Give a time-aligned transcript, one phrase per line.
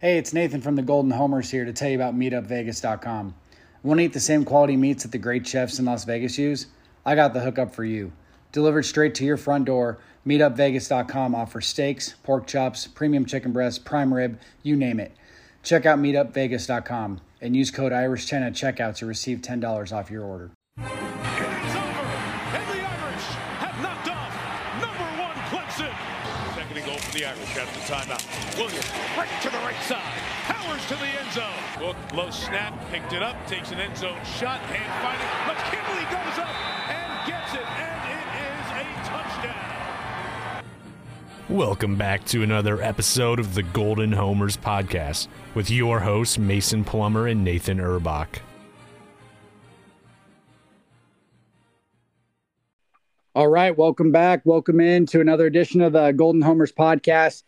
[0.00, 3.34] Hey, it's Nathan from the Golden Homers here to tell you about MeetUpVegas.com.
[3.82, 6.68] Want to eat the same quality meats that the great chefs in Las Vegas use?
[7.04, 8.12] I got the hookup for you.
[8.52, 14.14] Delivered straight to your front door, MeetUpVegas.com offers steaks, pork chops, premium chicken breasts, prime
[14.14, 15.16] rib, you name it.
[15.64, 20.52] Check out MeetUpVegas.com and use code IRISH10 at checkout to receive $10 off your order.
[27.88, 28.20] Timeout.
[28.58, 28.84] Williams
[29.16, 30.02] right to the right side,
[30.44, 31.86] powers to the end zone.
[31.86, 35.26] Look, low snap, picked it up, takes an end zone shot, hand finding.
[35.48, 36.52] McKinley goes up
[36.90, 40.64] and gets it, and it is a touchdown.
[41.48, 47.26] Welcome back to another episode of the Golden Homers podcast with your hosts Mason Plummer
[47.26, 48.40] and Nathan Urbach.
[53.34, 54.42] All right, welcome back.
[54.44, 57.44] Welcome in to another edition of the Golden Homers podcast.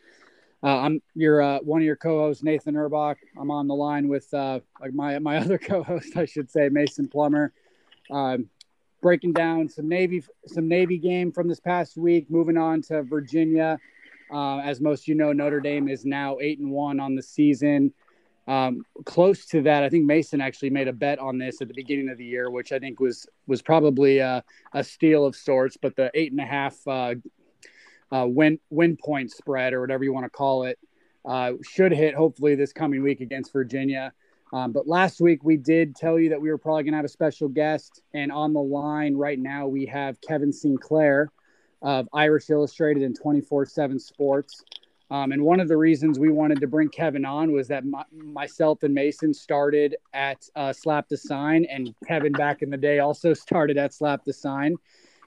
[0.63, 3.17] Uh, I'm your uh, one of your co-hosts, Nathan Urbach.
[3.39, 7.09] I'm on the line with uh, like my my other co-host, I should say, Mason
[7.09, 7.53] Plummer.
[8.11, 8.51] Um,
[9.01, 12.31] breaking down some Navy some Navy game from this past week.
[12.31, 13.79] Moving on to Virginia.
[14.33, 17.93] Uh, as most you know, Notre Dame is now eight and one on the season.
[18.47, 21.75] Um, close to that, I think Mason actually made a bet on this at the
[21.75, 25.79] beginning of the year, which I think was was probably a, a steal of sorts.
[25.79, 26.77] But the eight and a half
[28.13, 30.79] uh, win win point spread or whatever you want to call it
[31.25, 34.13] uh, should hit hopefully this coming week against Virginia.
[34.53, 37.05] Um, but last week we did tell you that we were probably going to have
[37.05, 41.31] a special guest, and on the line right now we have Kevin Sinclair
[41.83, 44.65] of Irish Illustrated and 24 7 Sports.
[45.11, 48.05] Um, and one of the reasons we wanted to bring Kevin on was that my,
[48.13, 53.01] myself and Mason started at uh, Slap the Sign, and Kevin back in the day
[53.01, 54.77] also started at Slap the Sign.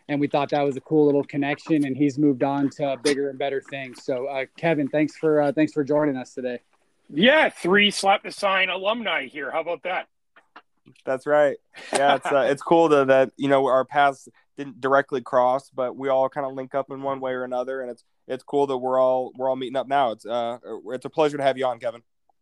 [0.09, 3.29] And we thought that was a cool little connection, and he's moved on to bigger
[3.29, 4.03] and better things.
[4.03, 6.59] So, uh, Kevin, thanks for uh, thanks for joining us today.
[7.09, 9.51] Yeah, three slap the sign alumni here.
[9.51, 10.07] How about that?
[11.05, 11.57] That's right.
[11.93, 15.95] Yeah, it's uh, it's cool to, that you know our paths didn't directly cross, but
[15.95, 18.67] we all kind of link up in one way or another, and it's it's cool
[18.67, 20.11] that we're all we're all meeting up now.
[20.11, 22.01] It's uh it's a pleasure to have you on, Kevin.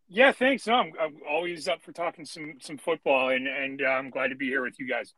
[0.10, 0.68] Yeah, thanks.
[0.68, 4.28] No, I'm, I'm always up for talking some some football, and and uh, I'm glad
[4.30, 5.14] to be here with you guys.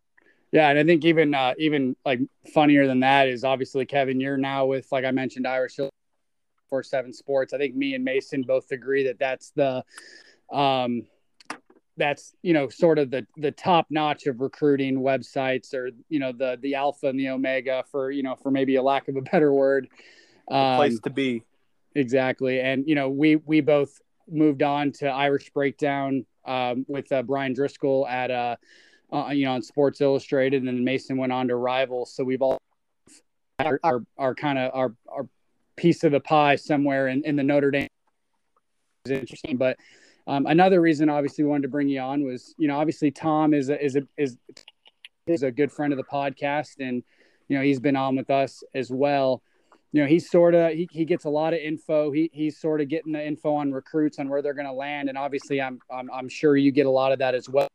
[0.53, 2.19] Yeah, and I think even uh, even like
[2.53, 4.19] funnier than that is obviously Kevin.
[4.19, 5.79] You're now with like I mentioned Irish
[6.69, 7.53] four seven Sports.
[7.53, 9.83] I think me and Mason both agree that that's the
[10.51, 11.07] um
[11.97, 16.31] that's you know sort of the the top notch of recruiting websites or you know
[16.31, 19.21] the the alpha and the omega for you know for maybe a lack of a
[19.21, 19.87] better word
[20.51, 21.43] um, place to be
[21.95, 27.21] exactly and you know we we both moved on to irish breakdown um, with uh,
[27.21, 28.55] Bryan Driskell at uh,
[29.13, 32.41] uh, you know on sports illustrated and then mason went on to rivals so we've
[32.41, 32.57] all
[33.59, 35.27] our our, our kind of our our
[35.75, 37.87] piece of the pie somewhere in, in the notre dame
[39.05, 39.77] is interesting but
[40.25, 43.53] um, another reason, obviously, we wanted to bring you on was, you know, obviously Tom
[43.53, 44.37] is a, is a, is
[45.27, 47.03] is a good friend of the podcast, and
[47.47, 49.41] you know he's been on with us as well.
[49.91, 52.11] You know, he's sort of he, he gets a lot of info.
[52.11, 55.09] He he's sort of getting the info on recruits on where they're going to land,
[55.09, 57.67] and obviously, I'm, I'm I'm sure you get a lot of that as well.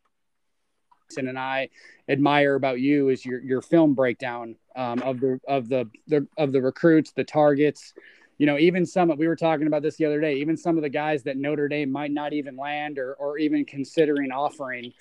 [1.17, 1.69] And I
[2.09, 6.53] admire about you is your your film breakdown um, of the of the, the of
[6.53, 7.95] the recruits, the targets,
[8.39, 10.83] you know, even some we were talking about this the other day, even some of
[10.83, 14.93] the guys that Notre Dame might not even land or or even considering offering.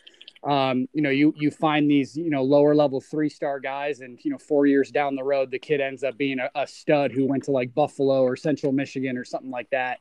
[0.43, 4.19] Um, you know, you you find these, you know, lower level three star guys, and
[4.23, 7.11] you know, four years down the road, the kid ends up being a, a stud
[7.11, 9.99] who went to like Buffalo or Central Michigan or something like that.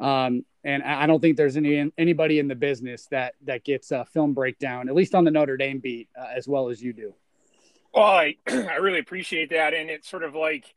[0.00, 4.04] Um, and I don't think there's any anybody in the business that that gets a
[4.04, 7.14] film breakdown, at least on the Notre Dame beat, uh, as well as you do.
[7.94, 10.74] Well, I I really appreciate that, and it's sort of like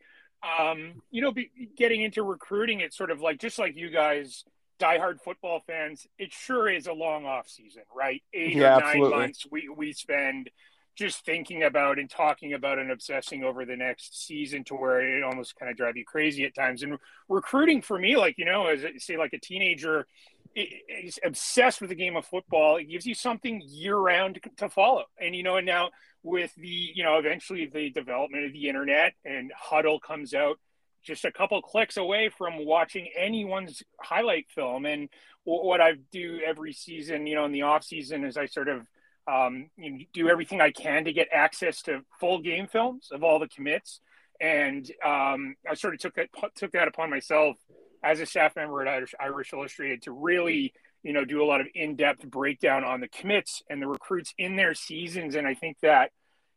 [0.58, 4.44] um, you know, be, getting into recruiting, it's sort of like just like you guys,
[4.78, 6.06] diehard football fans.
[6.18, 8.22] It sure is a long off season, right?
[8.32, 9.18] Eight yeah, or nine absolutely.
[9.18, 10.50] months we we spend
[10.94, 15.22] just thinking about and talking about and obsessing over the next season to where it
[15.24, 16.82] almost kind of drive you crazy at times.
[16.82, 20.06] And recruiting for me, like you know, as say like a teenager,
[20.54, 22.76] is obsessed with the game of football.
[22.76, 25.04] It gives you something year round to follow.
[25.20, 25.90] And you know, and now
[26.24, 30.58] with the you know eventually the development of the internet and Huddle comes out
[31.04, 35.10] just a couple clicks away from watching anyone's highlight film and
[35.44, 38.88] what I do every season you know in the off season is I sort of
[39.26, 43.22] um, you know, do everything I can to get access to full game films of
[43.22, 44.00] all the commits
[44.40, 47.56] and um, I sort of took that took that upon myself
[48.02, 50.74] as a staff member at Irish, Irish Illustrated to really
[51.04, 54.56] you know, do a lot of in-depth breakdown on the commits and the recruits in
[54.56, 55.34] their seasons.
[55.34, 56.10] And I think that,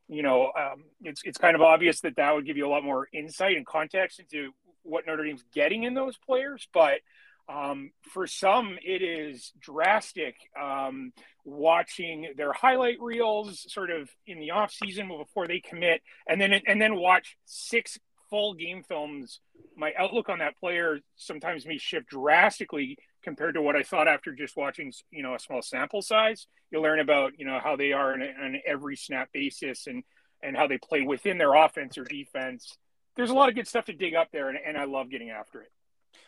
[0.07, 2.83] you know, um, it's it's kind of obvious that that would give you a lot
[2.83, 4.51] more insight and context into
[4.83, 6.65] what Notre Dame's getting in those players.
[6.73, 7.01] But
[7.49, 10.35] Um, for some, it is drastic.
[10.61, 11.13] Um,
[11.45, 16.53] watching their highlight reels, sort of in the off season before they commit, and then
[16.67, 17.97] and then watch six
[18.29, 19.39] full game films.
[19.75, 24.33] My outlook on that player sometimes may shift drastically compared to what I thought after
[24.33, 26.47] just watching, you know, a small sample size.
[26.71, 30.03] You learn about, you know, how they are on, an every snap basis and
[30.43, 32.77] and how they play within their offense or defense.
[33.15, 35.31] There's a lot of good stuff to dig up there, and, and I love getting
[35.31, 35.71] after it.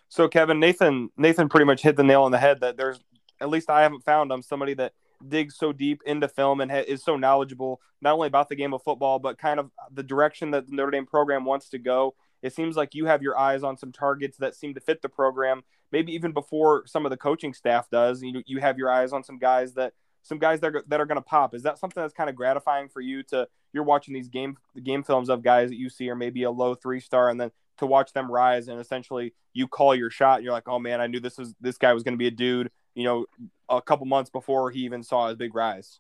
[0.08, 3.00] So Kevin, Nathan, Nathan pretty much hit the nail on the head that there's
[3.42, 4.94] at least I haven't found I'm somebody that
[5.28, 8.74] digs so deep into film and ha- is so knowledgeable not only about the game
[8.74, 12.16] of football but kind of the direction that the Notre Dame program wants to go.
[12.42, 15.10] It seems like you have your eyes on some targets that seem to fit the
[15.10, 18.24] program, maybe even before some of the coaching staff does.
[18.24, 21.06] You you have your eyes on some guys that some guys that are, that are
[21.06, 21.54] going to pop.
[21.54, 25.04] Is that something that's kind of gratifying for you to you're watching these game game
[25.04, 27.86] films of guys that you see are maybe a low three star and then to
[27.86, 31.08] watch them rise and essentially you call your shot and you're like, oh man, I
[31.08, 32.72] knew this was this guy was going to be a dude.
[32.96, 33.26] You know,
[33.70, 36.00] a couple months before he even saw his big rise.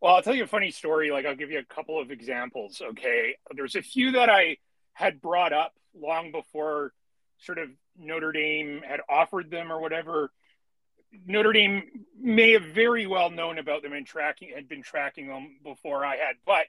[0.00, 1.10] Well, I'll tell you a funny story.
[1.10, 2.82] Like I'll give you a couple of examples.
[2.90, 4.58] Okay, there's a few that I
[4.92, 6.92] had brought up long before
[7.38, 10.30] sort of Notre Dame had offered them or whatever.
[11.26, 15.58] Notre Dame may have very well known about them and tracking had been tracking them
[15.62, 16.36] before I had.
[16.44, 16.66] But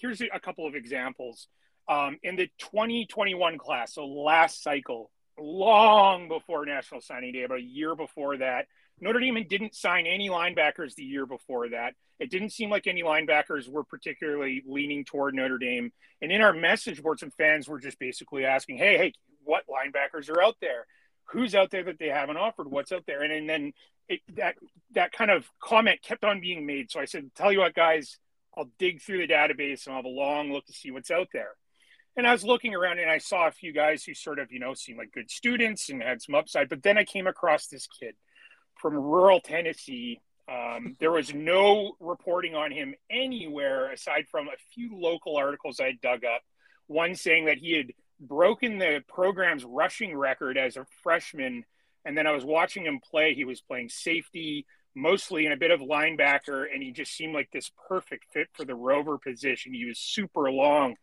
[0.00, 1.48] here's a couple of examples.
[1.86, 7.62] Um, in the 2021 class, so last cycle, long before National Signing Day, about a
[7.62, 8.66] year before that,
[9.00, 11.94] Notre Dame didn't sign any linebackers the year before that.
[12.20, 15.92] It didn't seem like any linebackers were particularly leaning toward Notre Dame.
[16.22, 20.30] And in our message boards, some fans were just basically asking, "Hey, hey, what linebackers
[20.30, 20.86] are out there?
[21.26, 22.70] Who's out there that they haven't offered?
[22.70, 23.72] What's out there?" And, and then
[24.08, 24.56] it, that
[24.92, 26.90] that kind of comment kept on being made.
[26.90, 28.18] So I said, "Tell you what, guys,
[28.56, 31.28] I'll dig through the database and I'll have a long look to see what's out
[31.32, 31.56] there."
[32.16, 34.60] And I was looking around and I saw a few guys who sort of, you
[34.60, 36.68] know, seemed like good students and had some upside.
[36.68, 38.14] But then I came across this kid
[38.76, 40.20] from rural Tennessee.
[40.48, 45.92] Um, there was no reporting on him anywhere aside from a few local articles I
[46.00, 46.42] dug up.
[46.86, 51.64] One saying that he had broken the program's rushing record as a freshman.
[52.04, 53.34] And then I was watching him play.
[53.34, 57.50] He was playing safety, mostly in a bit of linebacker, and he just seemed like
[57.50, 59.74] this perfect fit for the rover position.
[59.74, 60.96] He was super long,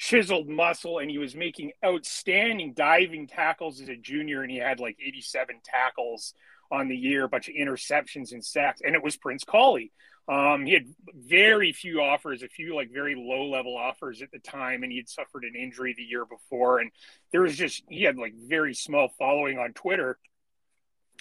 [0.00, 4.80] chiseled muscle, and he was making outstanding diving tackles as a junior, and he had
[4.80, 6.32] like 87 tackles
[6.72, 9.92] on the year, a bunch of interceptions and sacks, and it was Prince Kollie.
[10.26, 14.38] Um, he had very few offers, a few like very low level offers at the
[14.38, 16.78] time, and he had suffered an injury the year before.
[16.78, 16.90] And
[17.30, 20.18] there was just, he had like very small following on Twitter.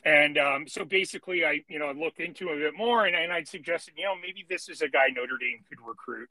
[0.06, 3.48] And um, so basically, I, you know, looked into a bit more and, and I'd
[3.48, 6.30] suggested, you know, maybe this is a guy Notre Dame could recruit.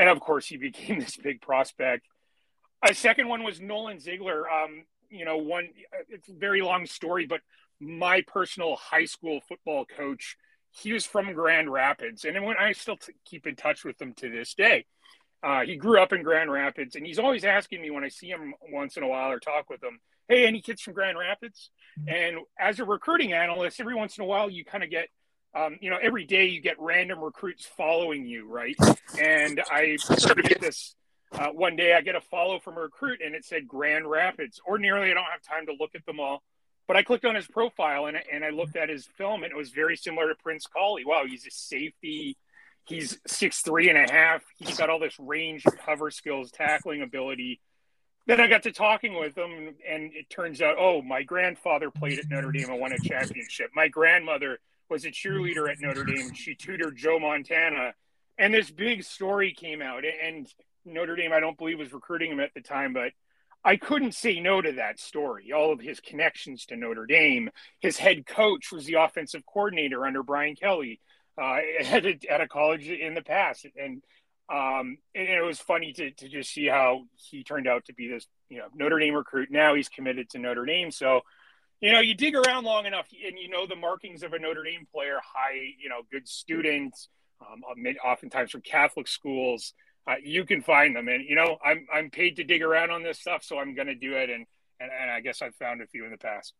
[0.00, 2.06] And of course, he became this big prospect.
[2.82, 4.50] A second one was Nolan Ziegler.
[4.50, 5.68] Um, you know, one,
[6.08, 7.40] it's a very long story, but
[7.78, 10.36] my personal high school football coach,
[10.70, 14.14] he was from Grand Rapids, and when I still t- keep in touch with him
[14.14, 14.86] to this day.
[15.42, 18.28] Uh, he grew up in Grand Rapids, and he's always asking me when I see
[18.28, 19.98] him once in a while or talk with him,
[20.28, 21.70] "Hey, any kids from Grand Rapids?"
[22.06, 25.08] And as a recruiting analyst, every once in a while you kind of get,
[25.54, 28.76] um, you know, every day you get random recruits following you, right?
[29.18, 29.96] And I
[30.42, 30.94] get this.
[31.32, 34.60] Uh, one day I get a follow from a recruit, and it said Grand Rapids.
[34.66, 36.42] Ordinarily, I don't have time to look at them all.
[36.90, 39.56] But I clicked on his profile and, and I looked at his film and it
[39.56, 41.04] was very similar to Prince Kollie.
[41.04, 42.36] Wow, he's a safety.
[42.84, 44.42] He's six three and a half.
[44.56, 47.60] He's got all this range, cover skills, tackling ability.
[48.26, 52.18] Then I got to talking with him, and it turns out, oh, my grandfather played
[52.18, 53.70] at Notre Dame and won a championship.
[53.72, 54.58] My grandmother
[54.90, 56.34] was a cheerleader at Notre Dame.
[56.34, 57.94] She tutored Joe Montana,
[58.36, 60.02] and this big story came out.
[60.04, 60.46] And
[60.84, 63.12] Notre Dame, I don't believe, was recruiting him at the time, but
[63.64, 65.52] I couldn't say no to that story.
[65.52, 67.50] All of his connections to Notre Dame.
[67.80, 71.00] His head coach was the offensive coordinator under Brian Kelly
[71.40, 74.02] uh, at, a, at a college in the past, and
[74.52, 78.08] um, and it was funny to to just see how he turned out to be
[78.08, 79.48] this you know Notre Dame recruit.
[79.50, 81.20] Now he's committed to Notre Dame, so
[81.80, 84.64] you know you dig around long enough, and you know the markings of a Notre
[84.64, 87.08] Dame player: high, you know, good students,
[87.40, 87.62] um,
[88.04, 89.74] oftentimes from Catholic schools
[90.06, 91.08] uh, you can find them.
[91.08, 93.88] And you know, I'm I'm paid to dig around on this stuff, so I'm going
[93.88, 94.30] to do it.
[94.30, 94.46] And,
[94.80, 96.54] and and I guess I've found a few in the past.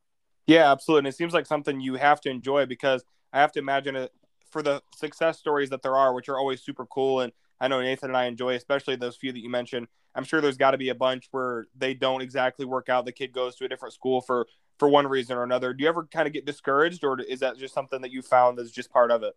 [0.47, 1.01] Yeah, absolutely.
[1.01, 4.13] And it seems like something you have to enjoy because I have to imagine it
[4.51, 7.21] for the success stories that there are, which are always super cool.
[7.21, 9.87] And I know Nathan and I enjoy, especially those few that you mentioned.
[10.15, 13.05] I'm sure there's got to be a bunch where they don't exactly work out.
[13.05, 14.49] The kid goes to a different school for
[14.81, 15.73] for one reason or another.
[15.73, 18.59] Do you ever kind of get discouraged, or is that just something that you found
[18.59, 19.37] that's just part of it?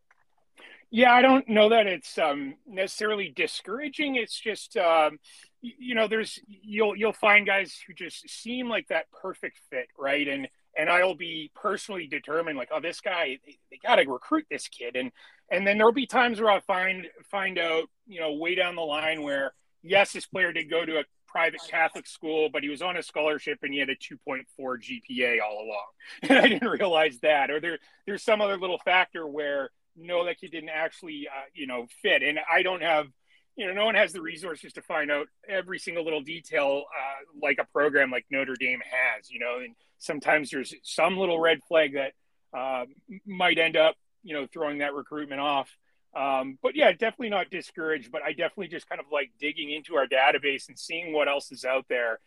[0.89, 4.15] Yeah, I don't know that it's um, necessarily discouraging.
[4.15, 5.19] It's just um,
[5.61, 10.27] you know, there's you'll you'll find guys who just seem like that perfect fit, right?
[10.27, 14.45] And and I'll be personally determined, like, oh, this guy, they, they got to recruit
[14.49, 15.11] this kid, and
[15.51, 18.81] and then there'll be times where I'll find find out, you know, way down the
[18.81, 21.03] line where yes, this player did go to a
[21.33, 25.39] private Catholic school, but he was on a scholarship and he had a 2.4 GPA
[25.41, 25.87] all along,
[26.29, 27.49] and I didn't realize that.
[27.49, 31.67] Or there there's some other little factor where no, that kid didn't actually, uh, you
[31.67, 33.07] know, fit, and I don't have
[33.55, 37.39] you know, no one has the resources to find out every single little detail uh,
[37.41, 41.59] like a program like Notre Dame has, you know, and sometimes there's some little red
[41.67, 42.13] flag that
[42.57, 42.85] uh,
[43.27, 45.69] might end up, you know, throwing that recruitment off.
[46.15, 49.95] Um, but yeah, definitely not discouraged, but I definitely just kind of like digging into
[49.95, 52.19] our database and seeing what else is out there.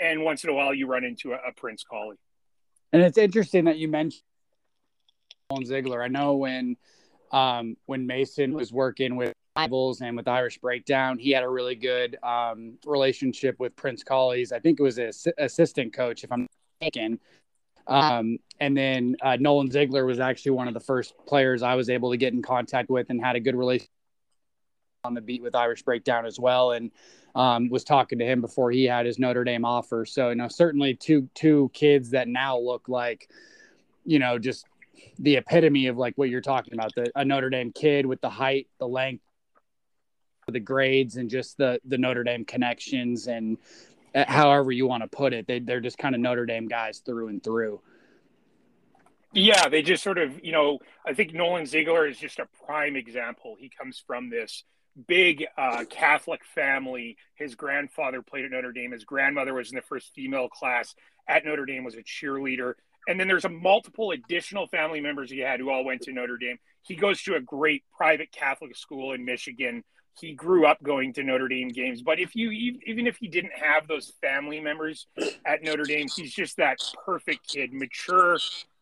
[0.00, 2.18] And once in a while, you run into a, a Prince Kollie.
[2.92, 4.22] And it's interesting that you mentioned
[5.64, 6.02] Ziegler.
[6.02, 6.76] I know when
[7.32, 11.18] um, when Mason was working with rivals and with Irish Breakdown.
[11.18, 14.52] He had a really good um, relationship with Prince Kollies.
[14.52, 17.20] I think it was an assistant coach, if I'm not mistaken.
[17.86, 21.90] Um, and then uh, Nolan Ziegler was actually one of the first players I was
[21.90, 23.90] able to get in contact with and had a good relationship
[25.04, 26.72] on the beat with Irish Breakdown as well.
[26.72, 26.92] And
[27.34, 30.04] um, was talking to him before he had his Notre Dame offer.
[30.04, 33.28] So, you know, certainly two two kids that now look like,
[34.04, 34.66] you know, just
[35.18, 38.30] the epitome of like what you're talking about the a Notre Dame kid with the
[38.30, 39.24] height, the length,
[40.48, 43.58] the grades and just the the Notre Dame connections and
[44.14, 45.46] however you want to put it.
[45.46, 47.80] They they're just kind of Notre Dame guys through and through.
[49.34, 52.96] Yeah, they just sort of, you know, I think Nolan Ziegler is just a prime
[52.96, 53.56] example.
[53.58, 54.64] He comes from this
[55.06, 57.16] big uh, Catholic family.
[57.34, 58.92] His grandfather played at Notre Dame.
[58.92, 60.94] His grandmother was in the first female class
[61.26, 62.74] at Notre Dame, was a cheerleader.
[63.08, 66.36] And then there's a multiple additional family members he had who all went to Notre
[66.36, 66.58] Dame.
[66.82, 69.82] He goes to a great private Catholic school in Michigan
[70.18, 72.02] he grew up going to Notre Dame games.
[72.02, 72.50] But if you
[72.86, 75.06] even if he didn't have those family members
[75.44, 78.38] at Notre Dame, he's just that perfect kid, mature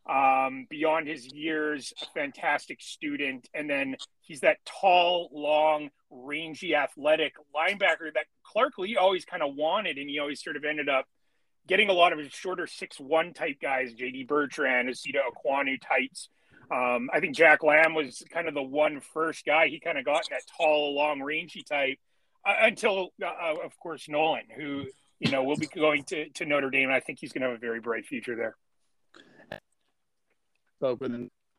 [0.09, 7.35] um, beyond his years, a fantastic student, and then he's that tall, long, rangy, athletic
[7.55, 11.07] linebacker that Clark Lea always kind of wanted, and he always sort of ended up
[11.69, 14.25] getting a lot of his shorter six one type guys, J.D.
[14.25, 16.29] Bertrand, Esito Aquanu types
[16.71, 19.69] um, I think Jack Lamb was kind of the one first guy.
[19.69, 21.99] He kind of got that tall, long, rangy type
[22.45, 24.87] uh, until, uh, uh, of course, Nolan, who
[25.19, 26.91] you know will be going to, to Notre Dame.
[26.91, 28.57] I think he's going to have a very bright future there.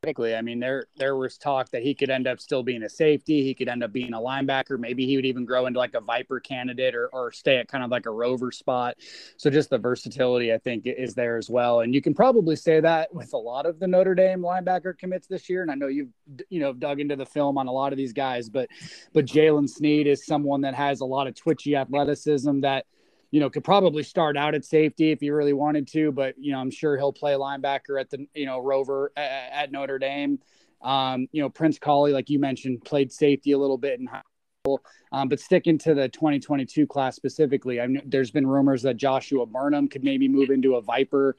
[0.03, 3.43] I mean, there there was talk that he could end up still being a safety.
[3.43, 4.79] He could end up being a linebacker.
[4.79, 7.84] Maybe he would even grow into like a Viper candidate or, or stay at kind
[7.84, 8.96] of like a rover spot.
[9.38, 11.81] So just the versatility, I think, is there as well.
[11.81, 15.27] And you can probably say that with a lot of the Notre Dame linebacker commits
[15.27, 15.62] this year.
[15.62, 16.10] And I know you've
[16.50, 18.70] you know dug into the film on a lot of these guys, but
[19.13, 22.88] but Jaylen Sneed is someone that has a lot of twitchy athleticism that–
[23.31, 26.51] you know, could probably start out at safety if he really wanted to, but you
[26.51, 30.39] know, I'm sure he'll play linebacker at the you know Rover at, at Notre Dame.
[30.81, 34.21] Um, you know, Prince Kollie, like you mentioned, played safety a little bit in high
[34.63, 34.81] school.
[35.11, 39.45] Um, but sticking to the 2022 class specifically, I mean, there's been rumors that Joshua
[39.45, 41.38] Burnham could maybe move into a Viper,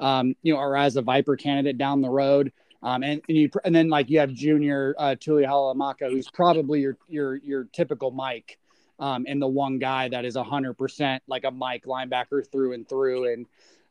[0.00, 2.52] um, you know, or as a Viper candidate down the road.
[2.82, 6.98] Um, and and, you, and then like you have Junior uh, Tuihalamaka, who's probably your
[7.08, 8.58] your your typical Mike
[9.00, 13.32] um, and the one guy that is 100% like a Mike linebacker through and through.
[13.32, 13.46] And,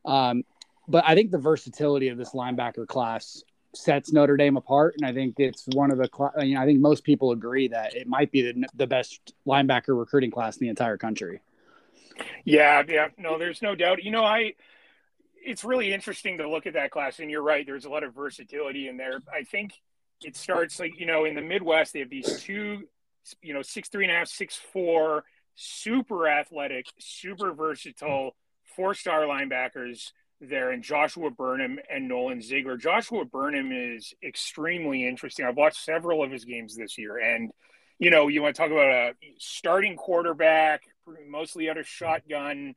[0.06, 0.44] um,
[0.88, 4.96] but I think the versatility of this linebacker class sets Notre Dame apart.
[4.98, 6.10] And I think it's one of the,
[6.44, 9.98] you know, I think most people agree that it might be the, the best linebacker
[9.98, 11.42] recruiting class in the entire country.
[12.46, 12.84] Yeah.
[12.88, 13.08] Yeah.
[13.18, 14.04] No, there's no doubt.
[14.04, 14.54] You know, I,
[15.44, 17.20] it's really interesting to look at that class.
[17.20, 17.66] And you're right.
[17.66, 19.22] There's a lot of versatility in there.
[19.34, 19.74] I think
[20.22, 22.88] it starts like, you know, in the Midwest, they have these two
[23.42, 25.24] you know, six three and a half, six four,
[25.56, 28.36] super athletic, super versatile,
[28.76, 32.78] four star linebackers there, and Joshua Burnham and Nolan Ziegler.
[32.78, 35.46] Joshua Burnham is extremely interesting.
[35.46, 37.52] I've watched several of his games this year, and
[38.00, 40.84] you know, you want to talk about a starting quarterback,
[41.28, 42.76] mostly out of shotgun,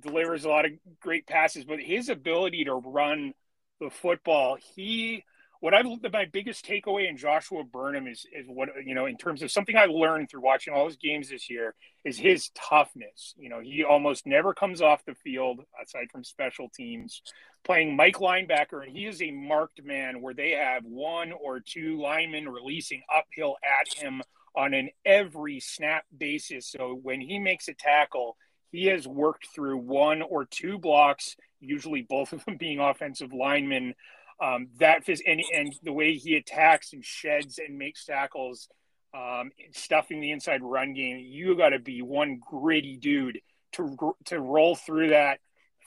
[0.00, 3.32] delivers a lot of great passes, but his ability to run
[3.80, 5.24] the football, he
[5.64, 9.40] what I've my biggest takeaway in Joshua Burnham is is what you know in terms
[9.40, 13.32] of something I learned through watching all his games this year is his toughness.
[13.38, 17.22] You know, he almost never comes off the field aside from special teams,
[17.64, 21.98] playing Mike linebacker, and he is a marked man where they have one or two
[21.98, 24.20] linemen releasing uphill at him
[24.54, 26.70] on an every snap basis.
[26.70, 28.36] So when he makes a tackle,
[28.70, 33.94] he has worked through one or two blocks, usually both of them being offensive linemen
[34.42, 38.68] um, that and, and the way he attacks and sheds and makes tackles,
[39.14, 43.40] um, stuffing the inside run game, you got to be one gritty dude
[43.72, 45.38] to to roll through that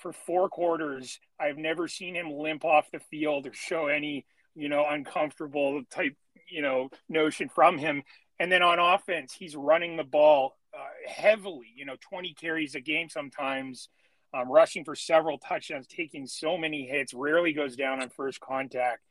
[0.02, 1.20] for four quarters.
[1.40, 4.26] I've never seen him limp off the field or show any,
[4.56, 6.16] you know, uncomfortable type,
[6.50, 8.04] you know, notion from him.
[8.40, 12.80] And then on offense, he's running the ball uh, heavily, you know, 20 carries a
[12.80, 13.90] game sometimes,
[14.34, 19.02] um, rushing for several touchdowns, taking so many hits, rarely goes down on first contact.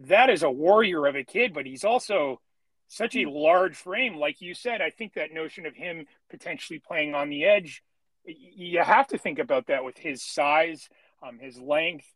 [0.00, 2.40] That is a warrior of a kid, but he's also
[2.88, 4.16] such a large frame.
[4.16, 7.82] Like you said, I think that notion of him potentially playing on the edge,
[8.24, 10.88] you have to think about that with his size,
[11.22, 12.06] um, his length.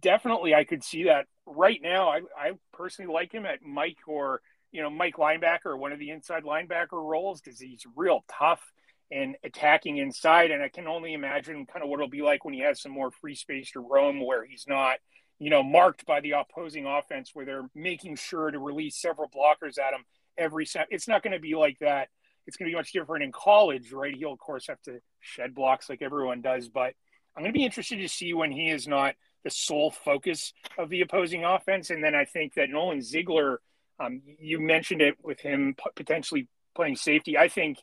[0.00, 2.08] Definitely, I could see that right now.
[2.08, 4.40] I, I personally like him at Mike or,
[4.72, 8.72] you know, Mike linebacker one of the inside linebacker roles because he's real tough
[9.10, 10.50] and attacking inside.
[10.50, 12.92] And I can only imagine kind of what it'll be like when he has some
[12.92, 14.98] more free space to roam where he's not–
[15.38, 19.78] you know, marked by the opposing offense where they're making sure to release several blockers
[19.78, 20.04] at him
[20.38, 20.86] every set.
[20.90, 22.08] It's not going to be like that.
[22.46, 24.14] It's going to be much different in college, right?
[24.16, 26.68] He'll, of course, have to shed blocks like everyone does.
[26.68, 26.94] But
[27.36, 30.88] I'm going to be interested to see when he is not the sole focus of
[30.88, 31.90] the opposing offense.
[31.90, 33.60] And then I think that Nolan Ziegler,
[34.00, 37.36] um, you mentioned it with him potentially playing safety.
[37.36, 37.76] I think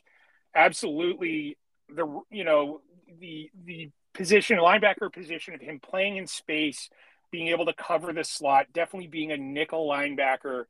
[0.54, 1.56] absolutely
[1.88, 2.80] the, you know,
[3.20, 6.88] the, the position, linebacker position of him playing in space–
[7.34, 10.66] being able to cover the slot, definitely being a nickel linebacker.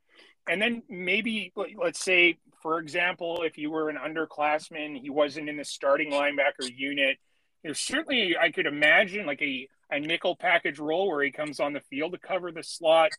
[0.49, 5.59] And then maybe, let's say, for example, if you were an underclassman, he wasn't in
[5.59, 7.19] the starting linebacker unit.
[7.63, 11.75] There's certainly, I could imagine like a, a nickel package role where he comes on
[11.75, 13.11] the field to cover the slot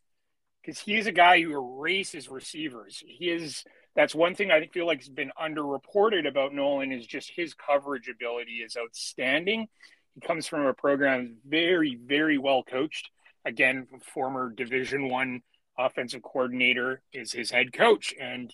[0.63, 3.03] because he's a guy who erases receivers.
[3.05, 3.63] He is,
[3.95, 8.09] that's one thing I feel like has been underreported about Nolan is just his coverage
[8.09, 9.67] ability is outstanding.
[10.15, 13.09] He comes from a program very, very well coached
[13.45, 15.41] again, former Division One
[15.77, 18.53] offensive coordinator is his head coach, and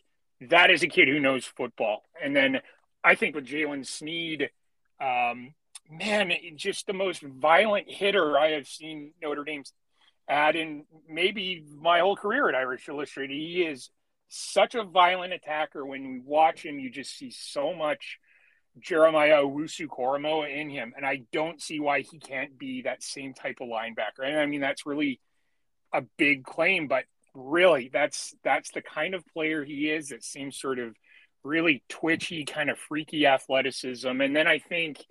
[0.50, 2.04] that is a kid who knows football.
[2.22, 2.60] And then
[3.04, 4.50] I think with Jaylen Sneed,
[5.00, 5.54] um,
[5.90, 9.74] man, just the most violent hitter I have seen Notre Dame's
[10.30, 13.34] add in maybe my whole career at Irish Illustrated.
[13.34, 13.90] He is
[14.32, 15.86] such a violent attacker.
[15.86, 18.18] When you watch him, you just see so much
[18.80, 23.58] Jeremiah Owusu-Koramoah in him, and I don't see why he can't be that same type
[23.60, 24.24] of linebacker.
[24.24, 25.20] And I mean, that's really
[25.92, 30.12] a big claim, but really, that's that's the kind of player he is.
[30.12, 30.96] It seems sort of
[31.44, 35.04] really twitchy, kind of freaky athleticism, and then I think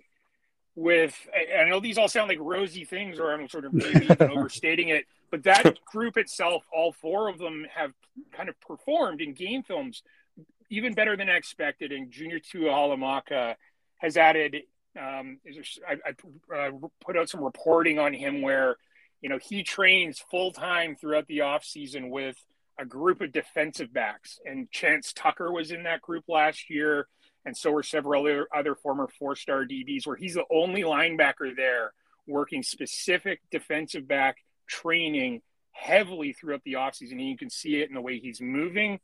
[0.73, 1.15] with
[1.59, 5.05] I know these all sound like rosy things, or I'm sort of maybe overstating it,
[5.31, 7.93] but that group itself, all four of them have
[8.31, 10.03] kind of performed in game films
[10.69, 11.91] even better than I expected.
[11.91, 13.55] And Junior Tuihalamaka
[13.97, 14.63] has added.
[14.99, 15.39] Um,
[15.87, 16.71] I, I uh,
[17.03, 18.75] put out some reporting on him where,
[19.21, 22.35] you know, he trains full time throughout the off season with
[22.77, 27.07] a group of defensive backs, and Chance Tucker was in that group last year,
[27.45, 30.07] and so were several other other former four star DBs.
[30.07, 31.93] Where he's the only linebacker there
[32.27, 34.37] working specific defensive back
[34.71, 37.13] training heavily throughout the offseason.
[37.13, 38.99] And you can see it in the way he's moving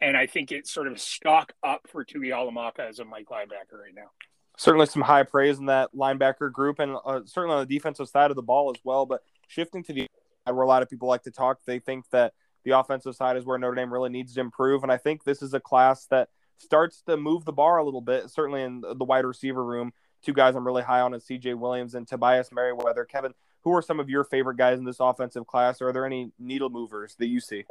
[0.00, 3.94] and I think it's sort of stock up for Tuihalamaka as a Mike linebacker right
[3.94, 4.10] now.
[4.56, 8.30] Certainly some high praise in that linebacker group, and uh, certainly on the defensive side
[8.30, 9.06] of the ball as well.
[9.06, 10.06] But shifting to the
[10.44, 12.32] where a lot of people like to talk, they think that
[12.64, 15.42] the offensive side is where Notre Dame really needs to improve, and I think this
[15.42, 18.30] is a class that starts to move the bar a little bit.
[18.30, 21.54] Certainly in the wide receiver room, two guys I'm really high on is C.J.
[21.54, 23.04] Williams and Tobias Merriweather.
[23.04, 23.34] Kevin,
[23.68, 25.82] who are some of your favorite guys in this offensive class?
[25.82, 27.64] Are there any needle movers that you see?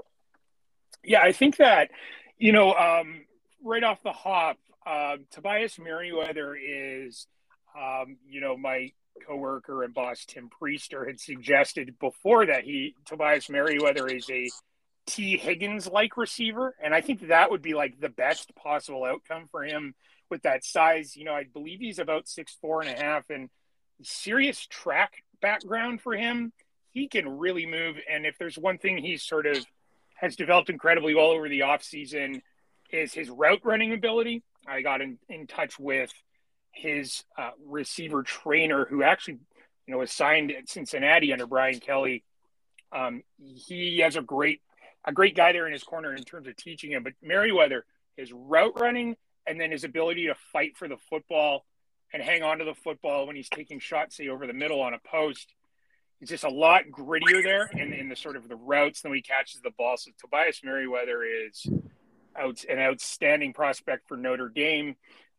[1.03, 1.89] Yeah, I think that,
[2.38, 3.21] you know, um,
[3.63, 7.27] right off the hop, uh, Tobias Merriweather is,
[7.75, 8.91] um, you know, my
[9.27, 14.49] coworker and boss Tim Prister had suggested before that he Tobias Merriweather is a
[15.07, 19.47] Tee Higgins like receiver, and I think that would be like the best possible outcome
[19.49, 19.95] for him
[20.29, 21.15] with that size.
[21.15, 23.49] You know, I believe he's about six four and a half, and
[24.03, 26.52] serious track background for him.
[26.93, 29.65] He can really move, and if there's one thing he sort of
[30.15, 32.41] has developed incredibly well over the offseason
[32.91, 34.43] is his route running ability.
[34.67, 36.12] I got in, in touch with
[36.71, 39.39] his uh, receiver trainer who actually,
[39.86, 42.23] you know, was signed at Cincinnati under Brian Kelly.
[42.91, 44.62] Um, he has a great,
[45.06, 47.04] a great guy there in his corner in terms of teaching him.
[47.04, 51.65] But Merriweather, his route running and then his ability to fight for the football
[52.13, 54.93] and hang on to the football when he's taking shots, say over the middle on
[54.93, 55.53] a post,
[56.19, 59.21] He's just a lot grittier there in, in the sort of the routes than he
[59.21, 59.97] catches the ball.
[59.97, 61.67] So Tobias Merriweather is
[62.35, 64.95] out, an outstanding prospect for Notre Dame.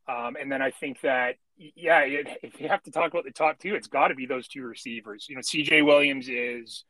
[0.06, 3.32] Um, and then I think that, yeah, it, if you have to talk about the
[3.32, 5.26] top two, it's got to be those two receivers.
[5.28, 6.84] You know, CJ Williams is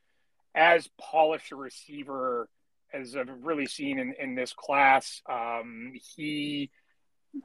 [0.54, 2.48] as polished a receiver
[2.92, 5.22] as I've really seen in, in this class.
[5.28, 6.70] Um, he,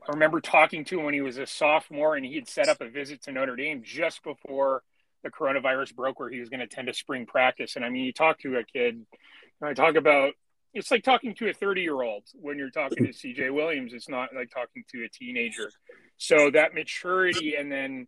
[0.07, 2.81] I remember talking to him when he was a sophomore and he had set up
[2.81, 4.83] a visit to Notre Dame just before
[5.23, 7.75] the coronavirus broke where he was going to attend a spring practice.
[7.75, 9.05] And I mean, you talk to a kid,
[9.61, 10.33] I talk about
[10.73, 13.93] it's like talking to a 30 year old when you're talking to CJ Williams.
[13.93, 15.71] It's not like talking to a teenager.
[16.17, 18.07] So that maturity, and then,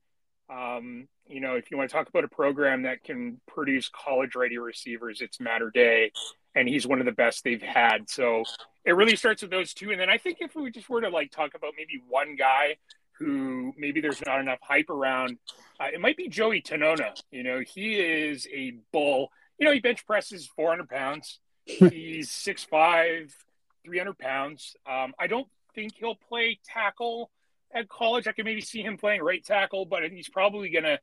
[0.49, 4.35] um, you know, if you want to talk about a program that can produce college
[4.35, 6.11] ready receivers, it's Mater Dei,
[6.53, 8.09] and he's one of the best they've had.
[8.09, 8.43] So
[8.85, 9.91] it really starts with those two.
[9.91, 12.77] And then I think if we just were to like talk about maybe one guy
[13.13, 15.37] who maybe there's not enough hype around,
[15.79, 17.13] uh, it might be Joey Tanona.
[17.31, 19.31] You know, he is a bull.
[19.57, 21.39] You know, he bench presses 400 pounds.
[21.65, 23.31] He's 6'5,
[23.83, 24.75] 300 pounds.
[24.85, 27.31] Um, I don't think he'll play tackle
[27.73, 28.27] at college.
[28.27, 30.99] I can maybe see him playing right tackle, but he's probably going to,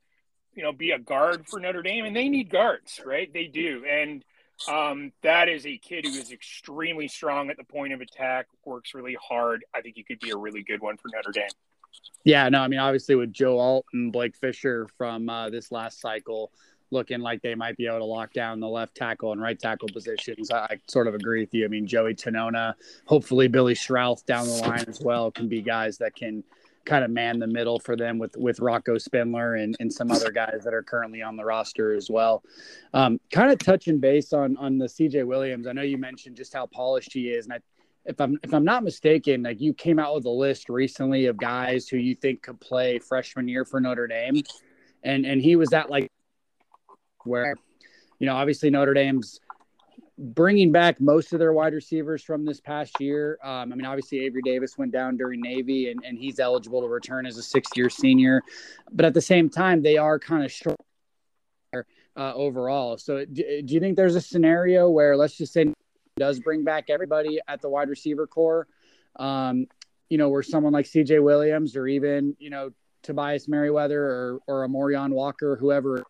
[0.55, 2.05] you know, be a guard for Notre Dame.
[2.05, 3.31] And they need guards, right?
[3.31, 3.83] They do.
[3.89, 4.23] And
[4.67, 8.93] um, that is a kid who is extremely strong at the point of attack, works
[8.93, 9.65] really hard.
[9.73, 11.49] I think he could be a really good one for Notre Dame.
[12.23, 15.99] Yeah, no, I mean, obviously with Joe Alt and Blake Fisher from uh, this last
[15.99, 16.51] cycle,
[16.91, 19.89] looking like they might be able to lock down the left tackle and right tackle
[19.91, 20.49] positions.
[20.51, 21.65] I, I sort of agree with you.
[21.65, 25.97] I mean, Joey Tanona, hopefully Billy Schrauth down the line as well can be guys
[25.97, 26.43] that can
[26.85, 30.31] kind of man the middle for them with with Rocco Spindler and, and some other
[30.31, 32.43] guys that are currently on the roster as well.
[32.93, 35.67] Um, kind of touching base on on the CJ Williams.
[35.67, 37.59] I know you mentioned just how polished he is, and I
[38.05, 41.37] if I'm if I'm not mistaken, like you came out with a list recently of
[41.37, 44.41] guys who you think could play freshman year for Notre Dame,
[45.03, 46.11] and and he was that like
[47.23, 47.55] where,
[48.19, 49.39] you know, obviously Notre Dame's
[50.17, 53.39] bringing back most of their wide receivers from this past year.
[53.43, 56.87] Um, I mean, obviously Avery Davis went down during Navy, and, and he's eligible to
[56.87, 58.41] return as a sixth-year senior.
[58.91, 60.77] But at the same time, they are kind of short
[61.73, 62.97] uh, overall.
[62.97, 65.73] So, do, do you think there's a scenario where, let's just say,
[66.15, 68.67] does bring back everybody at the wide receiver core?
[69.15, 69.65] Um,
[70.09, 71.19] you know, where someone like C.J.
[71.19, 72.71] Williams or even you know
[73.01, 76.03] Tobias Merriweather or or Amorion Walker, whoever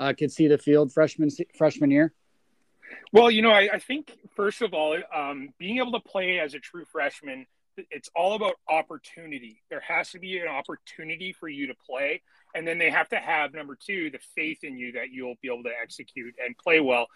[0.00, 2.12] uh, could see the field freshman freshman year?
[3.12, 6.54] Well, you know, I, I think first of all, um, being able to play as
[6.54, 7.46] a true freshman,
[7.90, 9.62] it's all about opportunity.
[9.70, 12.22] There has to be an opportunity for you to play,
[12.54, 15.48] and then they have to have number two, the faith in you that you'll be
[15.48, 17.06] able to execute and play well.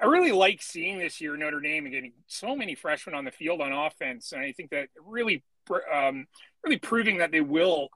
[0.00, 3.30] I really like seeing this year Notre Dame and getting so many freshmen on the
[3.30, 5.42] field on offense, and I think that really,
[5.92, 6.26] um,
[6.62, 7.88] really proving that they will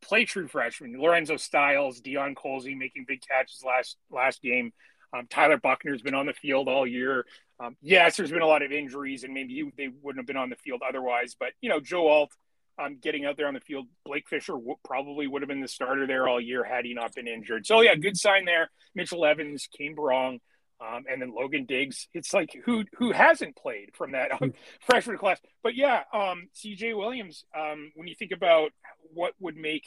[0.00, 1.00] play true freshmen.
[1.00, 4.72] Lorenzo Styles, Deion Colzie making big catches last last game.
[5.16, 7.24] Um, Tyler Buchner's been on the field all year.
[7.60, 10.36] Um, yes, there's been a lot of injuries, and maybe he, they wouldn't have been
[10.36, 11.34] on the field otherwise.
[11.38, 12.32] But you know, Joe Alt
[12.78, 13.86] um, getting out there on the field.
[14.04, 17.14] Blake Fisher w- probably would have been the starter there all year had he not
[17.14, 17.66] been injured.
[17.66, 18.70] So yeah, good sign there.
[18.94, 20.38] Mitchell Evans, Cane Berrong,
[20.80, 22.08] um, and then Logan Diggs.
[22.14, 24.30] It's like who who hasn't played from that
[24.80, 25.40] freshman class?
[25.62, 26.94] But yeah, um, C.J.
[26.94, 27.44] Williams.
[27.58, 28.70] Um, when you think about
[29.12, 29.84] what would make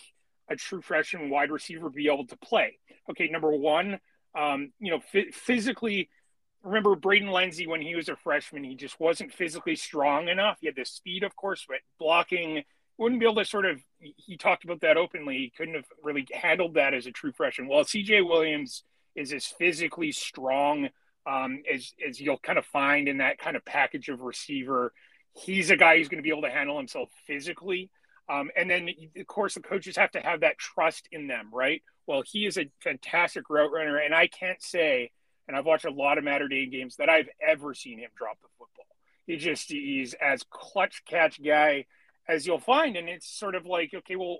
[0.49, 2.77] a true freshman wide receiver be able to play,
[3.09, 3.99] okay, number one,
[4.35, 6.09] um, you know, f- physically.
[6.63, 10.59] Remember Braden Lenzy when he was a freshman, he just wasn't physically strong enough.
[10.61, 12.63] He had the speed, of course, but blocking
[12.97, 13.81] wouldn't be able to sort of.
[13.99, 15.37] He talked about that openly.
[15.37, 17.67] He couldn't have really handled that as a true freshman.
[17.67, 18.21] Well, C.J.
[18.21, 18.83] Williams
[19.15, 20.89] is as physically strong
[21.25, 24.93] um, as as you'll kind of find in that kind of package of receiver.
[25.33, 27.89] He's a guy who's going to be able to handle himself physically.
[28.31, 31.81] Um, and then, of course, the coaches have to have that trust in them, right?
[32.07, 35.11] Well, he is a fantastic route runner, and I can't say,
[35.47, 38.37] and I've watched a lot of Mater Dei games that I've ever seen him drop
[38.41, 38.85] the football.
[39.27, 41.85] He just he's as clutch catch guy
[42.27, 44.39] as you'll find, and it's sort of like, okay, well,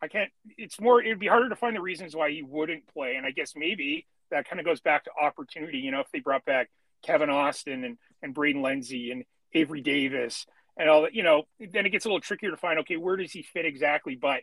[0.00, 0.30] I can't.
[0.56, 1.02] It's more.
[1.02, 4.06] It'd be harder to find the reasons why he wouldn't play, and I guess maybe
[4.30, 5.78] that kind of goes back to opportunity.
[5.78, 6.70] You know, if they brought back
[7.04, 11.86] Kevin Austin and, and Braden Lenzy and Avery Davis and all that, you know, then
[11.86, 14.14] it gets a little trickier to find, okay, where does he fit exactly?
[14.16, 14.42] But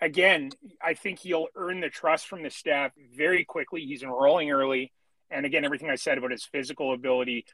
[0.00, 0.50] again,
[0.82, 3.82] I think he'll earn the trust from the staff very quickly.
[3.82, 4.92] He's enrolling early.
[5.30, 7.46] And again, everything I said about his physical ability,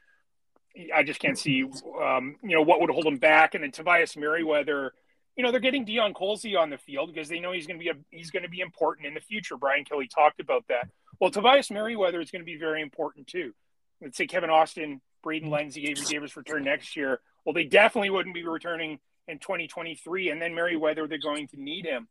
[0.93, 1.63] I just can't see,
[2.01, 3.55] um, you know, what would hold him back.
[3.55, 4.93] And then Tobias Merriweather,
[5.35, 7.83] you know, they're getting Deion Colzie on the field because they know he's going to
[7.83, 9.57] be a, he's going to be important in the future.
[9.57, 10.87] Brian Kelly talked about that.
[11.19, 13.53] Well, Tobias Merriweather is going to be very important too.
[14.01, 17.21] Let's say Kevin Austin, Braden Lenzy, Avery Davis return next year.
[17.45, 20.29] Well, they definitely wouldn't be returning in 2023.
[20.29, 22.07] And then Merriweather, they're going to need him.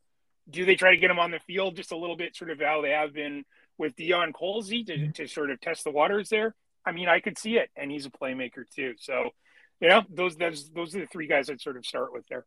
[0.51, 2.61] Do they try to get him on the field just a little bit, sort of
[2.61, 3.45] how they have been
[3.79, 5.11] with Deion Colzie to, mm-hmm.
[5.13, 6.55] to sort of test the waters there?
[6.85, 8.95] I mean, I could see it, and he's a playmaker too.
[8.99, 9.31] So,
[9.81, 12.45] you know, those those those are the three guys I'd sort of start with there.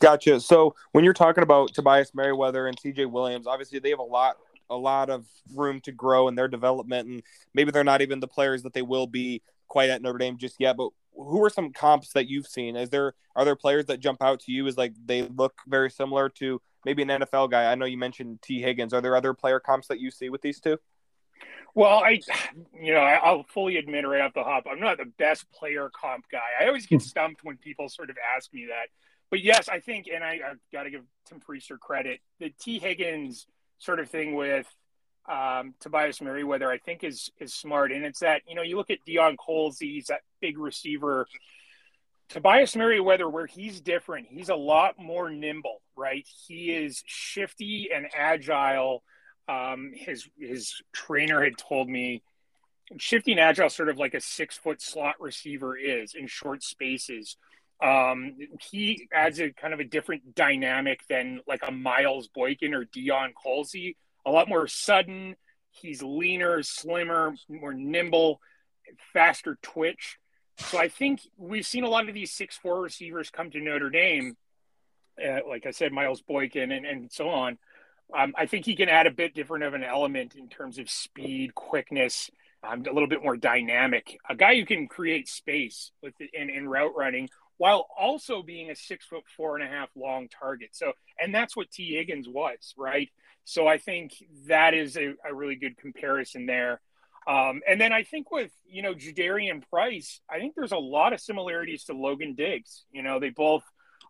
[0.00, 0.40] Gotcha.
[0.40, 4.36] So when you're talking about Tobias Merriweather and CJ Williams, obviously they have a lot
[4.70, 8.28] a lot of room to grow in their development and maybe they're not even the
[8.28, 11.72] players that they will be quite at Notre Dame just yet, but who are some
[11.72, 12.76] comps that you've seen?
[12.76, 15.90] Is there are there players that jump out to you as like they look very
[15.90, 17.70] similar to maybe an NFL guy.
[17.70, 18.92] I know you mentioned Tee Higgins.
[18.92, 20.78] Are there other player comps that you see with these two?
[21.74, 22.20] Well, I,
[22.78, 26.26] you know, I'll fully admit right off the hop, I'm not the best player comp
[26.30, 26.40] guy.
[26.60, 27.06] I always get hmm.
[27.06, 28.88] stumped when people sort of ask me that.
[29.30, 32.78] But yes, I think, and I, have got to give Tim Prister credit, the Tee
[32.78, 33.46] Higgins
[33.78, 34.66] sort of thing with
[35.30, 37.92] um, Tobias Merriweather, I think is is smart.
[37.92, 41.26] And it's that, you know, you look at Deion Colzie, he's that big receiver.
[42.28, 46.26] Tobias Merriweather, where he's different, he's a lot more nimble, right?
[46.46, 49.02] He is shifty and agile
[49.48, 52.22] um, his his trainer had told me
[52.98, 57.36] shifting agile sort of like a six foot slot receiver is in short spaces.
[57.82, 58.36] Um,
[58.70, 63.32] he adds a kind of a different dynamic than like a Miles Boykin or Deion
[63.34, 63.96] Colzie.
[64.24, 65.36] A lot more sudden.
[65.70, 68.40] He's leaner, slimmer, more nimble,
[69.12, 70.18] faster twitch.
[70.58, 73.90] So I think we've seen a lot of these six four receivers come to Notre
[73.90, 74.36] Dame.
[75.22, 77.58] Uh, like I said, Miles Boykin and, and so on.
[78.16, 80.90] Um, I think he can add a bit different of an element in terms of
[80.90, 82.30] speed, quickness,
[82.62, 84.18] um, a little bit more dynamic.
[84.28, 88.76] A guy who can create space with in, in route running while also being a
[88.76, 90.70] six foot four and a half long target.
[90.72, 93.08] So, and that's what Tee Higgins was, right?
[93.44, 94.12] So I think
[94.46, 96.80] that is a, a really good comparison there.
[97.26, 101.12] Um, and then I think with you know Jadarian Price, I think there's a lot
[101.12, 102.84] of similarities to Logan Diggs.
[102.92, 103.62] You know, they both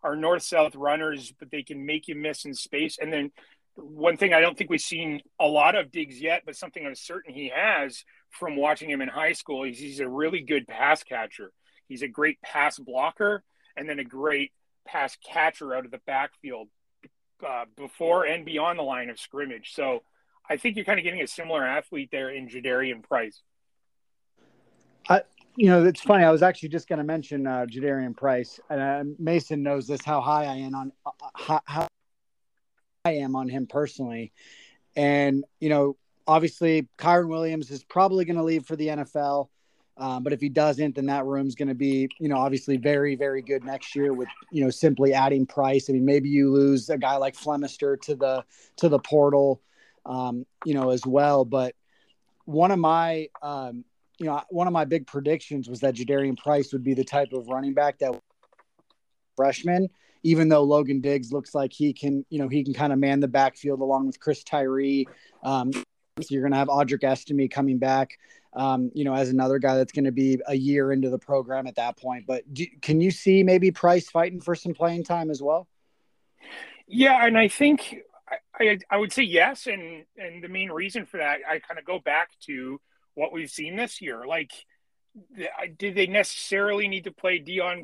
[0.03, 2.97] are north south runners, but they can make you miss in space.
[2.99, 3.31] And then
[3.75, 6.95] one thing I don't think we've seen a lot of Diggs yet, but something I'm
[6.95, 9.63] certain he has from watching him in high school.
[9.63, 11.51] He's, he's a really good pass catcher.
[11.87, 13.43] He's a great pass blocker
[13.75, 14.51] and then a great
[14.85, 16.67] pass catcher out of the backfield
[17.43, 19.73] uh, before and beyond the line of scrimmage.
[19.73, 20.03] So
[20.49, 23.41] I think you're kind of getting a similar athlete there in Jadarian Price.
[25.09, 25.21] I,
[25.55, 26.23] you know, it's funny.
[26.23, 30.03] I was actually just going to mention uh, Jadarian Price, and uh, Mason knows this
[30.03, 31.87] how high I am on uh, how, how
[33.05, 34.31] I am on him personally.
[34.95, 39.49] And, you know, obviously Kyren Williams is probably going to leave for the NFL.
[39.97, 43.15] Um, but if he doesn't, then that room's going to be, you know, obviously very,
[43.15, 45.89] very good next year with, you know, simply adding price.
[45.89, 48.43] I mean, maybe you lose a guy like Flemister to the
[48.77, 49.61] to the portal,
[50.05, 51.45] um, you know, as well.
[51.45, 51.75] But
[52.45, 53.85] one of my, um,
[54.17, 57.31] you know, one of my big predictions was that Jadarian Price would be the type
[57.33, 58.19] of running back that
[59.35, 59.89] freshman
[60.23, 63.19] even though Logan Diggs looks like he can, you know, he can kind of man
[63.19, 65.05] the backfield along with Chris Tyree.
[65.43, 65.83] Um, so
[66.29, 68.17] you're going to have Audric Estime coming back,
[68.55, 71.67] um, you know, as another guy that's going to be a year into the program
[71.67, 72.25] at that point.
[72.27, 75.67] But do, can you see maybe Price fighting for some playing time as well?
[76.87, 77.95] Yeah, and I think
[78.59, 81.85] I, I, would say yes, and and the main reason for that, I kind of
[81.85, 82.79] go back to
[83.15, 84.51] what we've seen this year, like
[85.77, 87.83] did they necessarily need to play Deion?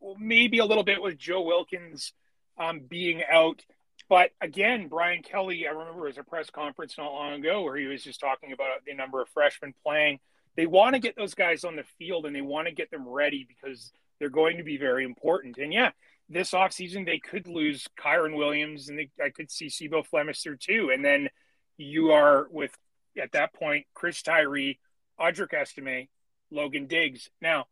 [0.00, 2.12] Well, maybe a little bit with Joe Wilkins
[2.58, 3.64] um, being out.
[4.12, 7.78] But again, Brian Kelly, I remember it was a press conference not long ago where
[7.78, 10.18] he was just talking about the number of freshmen playing.
[10.54, 13.08] They want to get those guys on the field and they want to get them
[13.08, 15.56] ready because they're going to be very important.
[15.56, 15.92] And yeah,
[16.28, 20.90] this offseason they could lose Kyren Williams and they, I could see C'Bo Flemister too.
[20.92, 21.30] And then
[21.78, 22.76] you are with
[23.18, 24.78] at that point Chris Tyree,
[25.18, 26.08] Audric Estime,
[26.50, 27.30] Logan Diggs.
[27.40, 27.64] Now,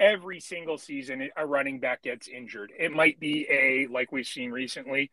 [0.00, 2.72] every single season, a running back gets injured.
[2.76, 5.12] It might be a, like we've seen recently,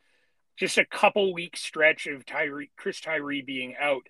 [0.57, 4.03] just a couple week stretch of Tyree, Chris Tyree being out.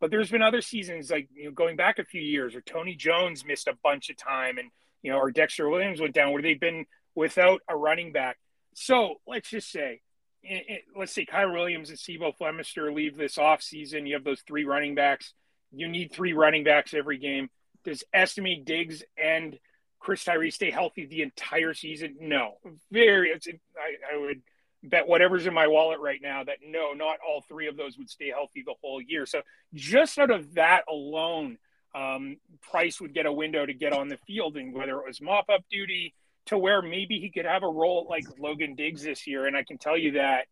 [0.00, 2.94] But there's been other seasons, like you know, going back a few years, or Tony
[2.94, 4.70] Jones missed a bunch of time, and
[5.02, 8.38] you know, or Dexter Williams went down, where they've been without a running back.
[8.74, 10.00] So let's just say,
[10.44, 14.06] it, it, let's say Kyren Williams and C'Bo Flemister leave this off season.
[14.06, 15.32] You have those three running backs.
[15.72, 17.50] You need three running backs every game
[17.84, 19.58] does Estime Diggs and
[19.98, 22.16] Chris Tyree stay healthy the entire season?
[22.20, 22.58] No.
[22.90, 23.32] Very.
[23.32, 24.42] I, I would
[24.82, 28.08] bet whatever's in my wallet right now that no, not all three of those would
[28.08, 29.26] stay healthy the whole year.
[29.26, 29.42] So
[29.74, 31.58] just out of that alone,
[31.94, 32.36] um,
[32.70, 35.48] Price would get a window to get on the field, and whether it was mop
[35.48, 36.14] up duty
[36.46, 39.46] to where maybe he could have a role like Logan Diggs this year.
[39.46, 40.46] And I can tell you that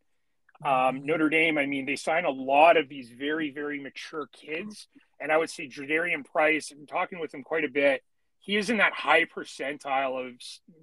[0.64, 4.88] um, Notre Dame, I mean, they sign a lot of these very, very mature kids.
[5.20, 8.02] And I would say Jadarian Price, I'm talking with him quite a bit.
[8.40, 10.34] He is in that high percentile of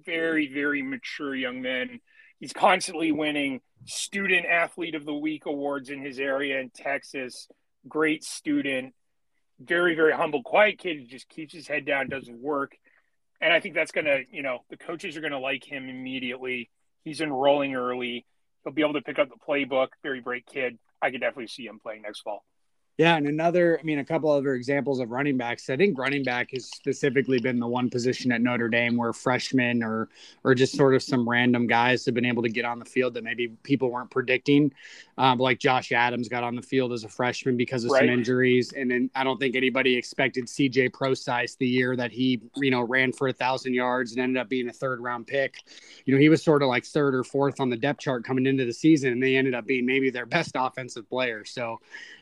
[0.04, 2.00] very, very mature young men.
[2.44, 7.48] He's constantly winning student athlete of the week awards in his area in Texas.
[7.88, 8.92] Great student,
[9.58, 12.76] very, very humble, quiet kid who just keeps his head down, does work.
[13.40, 16.68] And I think that's to, you know, the coaches are to like him immediately.
[17.02, 18.26] He's enrolling early
[18.62, 19.88] He'll be able to pick up the playbook.
[20.02, 20.78] Very bright kid.
[21.00, 22.44] I could definitely see him playing next fall.
[22.96, 25.68] Yeah, and another, I mean, a couple other examples of running backs.
[25.68, 29.82] I think running back has specifically been the one position at Notre Dame where freshmen
[29.82, 30.08] or
[30.44, 33.14] or just sort of some random guys have been able to get on the field
[33.14, 34.72] that maybe people weren't predicting.
[35.18, 38.00] Um, like Josh Adams got on the field as a freshman because of right.
[38.00, 42.42] some injuries, and then I don't think anybody expected CJ Prosise the year that he,
[42.56, 45.56] you know, ran for a thousand yards and ended up being a third round pick.
[46.04, 48.46] You know, he was sort of like third or fourth on the depth chart coming
[48.46, 51.44] into the season, and they ended up being maybe their best offensive player.
[51.44, 51.80] So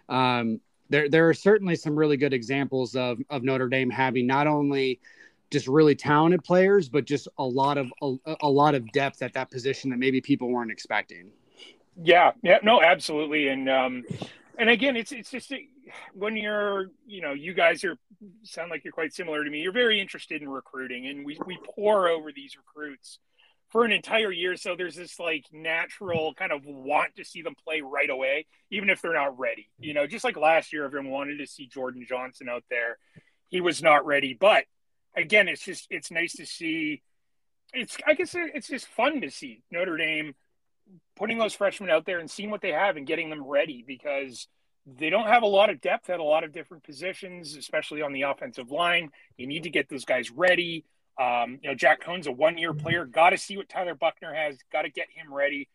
[0.08, 4.46] um, there there are certainly some really good examples of of Notre Dame having not
[4.46, 5.00] only
[5.50, 9.32] just really talented players, but just a lot of a, a lot of depth at
[9.34, 11.30] that position that maybe people weren't expecting.
[12.02, 14.04] Yeah, yeah, no, absolutely, and um,
[14.58, 15.52] and again, it's it's just
[16.14, 17.96] when you're you know you guys are
[18.42, 19.60] sound like you're quite similar to me.
[19.60, 23.18] You're very interested in recruiting, and we we pore over these recruits
[23.72, 24.54] for an entire year.
[24.56, 28.90] So there's this like natural kind of want to see them play right away, even
[28.90, 29.70] if they're not ready.
[29.78, 32.98] You know, just like last year, everyone wanted to see Jordan Johnson out there.
[33.48, 34.37] He was not ready.
[34.38, 34.64] But
[35.16, 37.02] again, it's just, it's nice to see.
[37.72, 40.35] It's, I guess it's just fun to see Notre Dame
[41.16, 44.48] putting those freshmen out there and seeing what they have and getting them ready because
[44.85, 48.12] they don't have a lot of depth at a lot of different positions, especially on
[48.12, 49.08] the offensive line.
[49.38, 50.85] You need to get those guys ready.
[51.20, 53.05] Um, you know, Jack Coan's a one-year player.
[53.05, 54.57] Got to see what Tyler Buchner has.
[54.72, 55.68] Got to get him ready,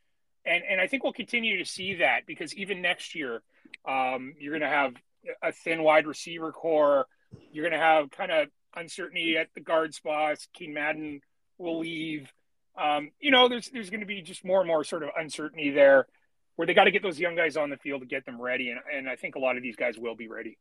[0.45, 3.41] and and I think we'll continue to see that because even next year,
[3.88, 4.93] um, you're going to have
[5.41, 7.06] a thin wide receiver corps.
[7.52, 10.47] You're going to have kind of uncertainty at the guard spots.
[10.54, 11.21] Cain Madden
[11.58, 12.32] will leave.
[12.80, 15.71] Um, you know, there's there's going to be just more and more sort of uncertainty
[15.71, 16.08] there,
[16.56, 18.69] where they got to get those young guys on the field to get them ready,
[18.69, 20.58] and and I think a lot of these guys will be ready.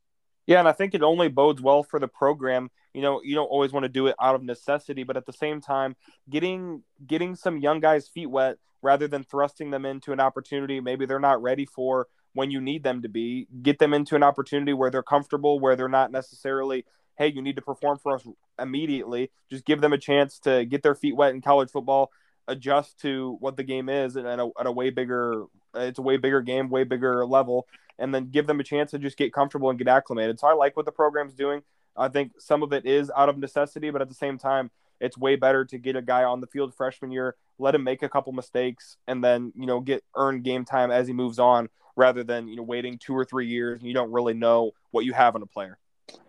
[0.46, 2.70] Yeah, and I think it only bodes well for the program.
[2.96, 5.32] You know, you don't always want to do it out of necessity, but at the
[5.34, 5.96] same time,
[6.30, 11.04] getting getting some young guys' feet wet rather than thrusting them into an opportunity maybe
[11.04, 13.48] they're not ready for when you need them to be.
[13.60, 16.86] Get them into an opportunity where they're comfortable, where they're not necessarily,
[17.18, 18.26] hey, you need to perform for us
[18.58, 19.30] immediately.
[19.50, 22.10] Just give them a chance to get their feet wet in college football,
[22.48, 26.02] adjust to what the game is, and at a, at a way bigger, it's a
[26.02, 27.66] way bigger game, way bigger level
[27.98, 30.38] and then give them a chance to just get comfortable and get acclimated.
[30.38, 31.62] So I like what the program's doing.
[31.98, 35.18] I think some of it is out of necessity, but at the same time, it's
[35.18, 38.08] way better to get a guy on the field freshman year, let him make a
[38.08, 42.22] couple mistakes, and then you know get earned game time as he moves on, rather
[42.22, 45.12] than you know waiting two or three years and you don't really know what you
[45.12, 45.78] have in a player.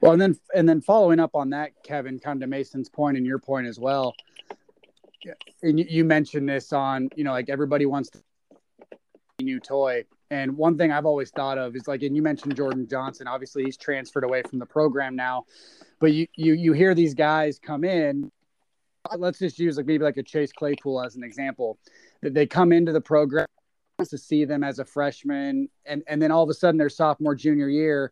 [0.02, 3.26] Well, and then and then following up on that, Kevin, kind of Mason's point and
[3.26, 4.16] your point as well.
[5.62, 8.20] And you mentioned this on you know like everybody wants a
[9.40, 12.88] new toy and one thing I've always thought of is like, and you mentioned Jordan
[12.88, 13.28] Johnson.
[13.28, 15.46] Obviously, he's transferred away from the program now,
[16.00, 18.32] but you you you hear these guys come in.
[19.16, 21.78] Let's just use like maybe like a Chase Claypool as an example.
[22.22, 23.48] That they come into the program
[24.06, 27.36] to see them as a freshman, and and then all of a sudden their sophomore
[27.36, 28.12] junior year,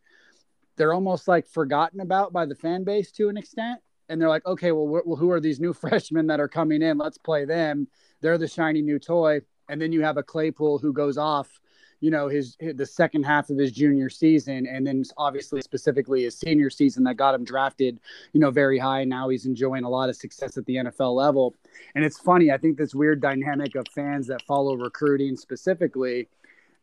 [0.77, 3.81] they're almost like forgotten about by the fan base to an extent.
[4.07, 6.97] And they're like, okay, well, well, who are these new freshmen that are coming in?
[6.97, 7.87] Let's play them.
[8.21, 9.41] They're the shiny new toy.
[9.69, 11.59] And then you have a Claypool who goes off
[12.01, 16.23] you know his, his, the second half of his junior season and then obviously specifically
[16.23, 17.99] his senior season that got him drafted
[18.33, 19.03] you know very high.
[19.03, 21.55] Now he's enjoying a lot of success at the NFL level.
[21.95, 26.27] And it's funny I think this weird dynamic of fans that follow recruiting specifically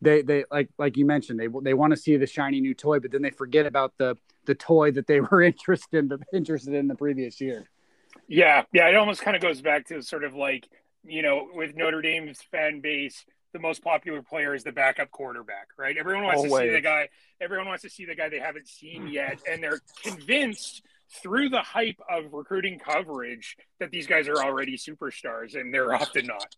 [0.00, 2.98] they they like like you mentioned they they want to see the shiny new toy
[2.98, 4.16] but then they forget about the
[4.46, 7.68] the toy that they were interested in, interested in the previous year.
[8.28, 10.68] Yeah yeah it almost kind of goes back to sort of like
[11.04, 15.68] you know with Notre Dame's fan base the most popular player is the backup quarterback,
[15.76, 15.96] right?
[15.96, 16.52] Everyone wants Always.
[16.52, 17.08] to see the guy.
[17.40, 20.82] Everyone wants to see the guy they haven't seen yet, and they're convinced
[21.22, 26.26] through the hype of recruiting coverage that these guys are already superstars, and they're often
[26.26, 26.56] not.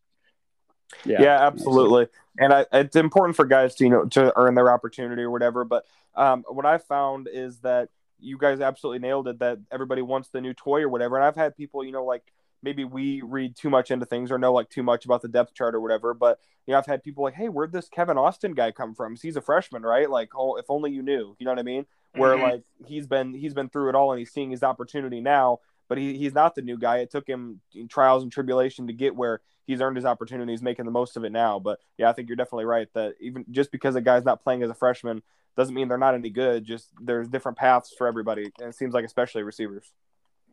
[1.04, 2.06] Yeah, yeah absolutely.
[2.38, 5.64] And I, it's important for guys to you know to earn their opportunity or whatever.
[5.64, 7.88] But um, what I found is that
[8.20, 9.40] you guys absolutely nailed it.
[9.40, 11.16] That everybody wants the new toy or whatever.
[11.16, 12.22] And I've had people, you know, like
[12.64, 15.54] maybe we read too much into things or know like too much about the depth
[15.54, 16.14] chart or whatever.
[16.14, 19.16] But you know, I've had people like, "Hey, where'd this Kevin Austin guy come from?
[19.20, 20.10] He's a freshman, right?
[20.10, 21.86] Like, oh, if only you knew." You know what I mean?
[22.16, 22.42] Where mm-hmm.
[22.42, 25.60] like he's been he's been through it all and he's seeing his opportunity now.
[25.86, 26.98] But he, he's not the new guy.
[26.98, 30.50] It took him trials and tribulation to get where he's earned his opportunity.
[30.50, 31.58] He's making the most of it now.
[31.58, 34.62] But yeah, I think you're definitely right that even just because a guy's not playing
[34.62, 35.22] as a freshman
[35.56, 36.64] doesn't mean they're not any good.
[36.64, 39.92] Just there's different paths for everybody, and it seems like especially receivers.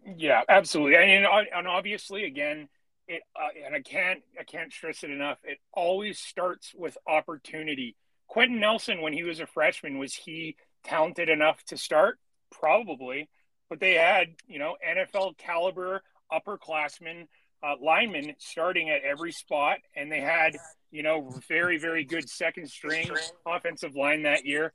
[0.05, 0.95] Yeah, absolutely.
[0.95, 1.25] And,
[1.55, 2.67] and obviously, again,
[3.07, 5.37] it uh, and I can't I can't stress it enough.
[5.43, 7.95] It always starts with opportunity.
[8.27, 12.19] Quenton Nelson, when he was a freshman, was he talented enough to start?
[12.51, 13.29] Probably,
[13.69, 17.27] but they had you know NFL caliber upperclassmen
[17.63, 20.55] uh, linemen starting at every spot, and they had
[20.91, 23.09] you know very very good second string
[23.45, 24.73] offensive line that year.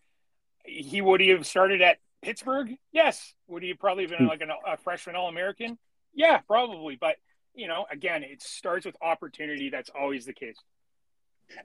[0.64, 2.76] he would have started at Pittsburgh?
[2.90, 3.34] Yes.
[3.46, 5.78] Would he have probably been like an, a freshman All American?
[6.12, 6.96] Yeah, probably.
[7.00, 7.16] But
[7.54, 9.70] you know, again, it starts with opportunity.
[9.70, 10.56] That's always the case.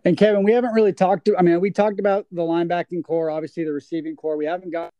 [0.06, 1.36] And Kevin, we haven't really talked to.
[1.36, 4.38] I mean, we talked about the linebacking corps, obviously the receiving corps.
[4.38, 4.92] We haven't got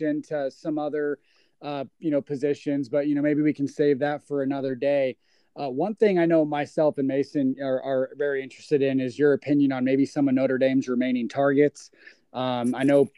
[0.00, 1.18] into some other,
[1.60, 5.18] uh, you know, positions, but you know, maybe we can save that for another day.
[5.60, 9.34] Uh, one thing I know myself and Mason are, are, very interested in is your
[9.34, 11.90] opinion on maybe some of Notre Dame's remaining targets.
[12.32, 13.08] Um, I know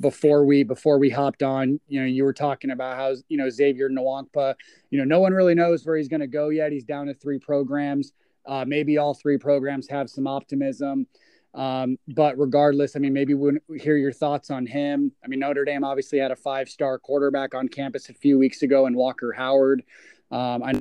[0.00, 3.48] before we before we hopped on, you know, you were talking about how you know
[3.48, 4.54] Xavier Nwankpa,
[4.90, 6.72] you know, no one really knows where he's going to go yet.
[6.72, 8.12] He's down to three programs.
[8.46, 11.06] Uh, maybe all three programs have some optimism.
[11.54, 15.10] Um, but regardless, I mean, maybe we'll hear your thoughts on him.
[15.24, 18.84] I mean, Notre Dame obviously had a five-star quarterback on campus a few weeks ago,
[18.84, 19.82] and Walker Howard.
[20.30, 20.80] Um, I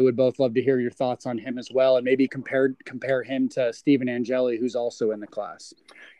[0.00, 3.22] would both love to hear your thoughts on him as well, and maybe compare compare
[3.22, 5.74] him to Stephen Angeli, who's also in the class.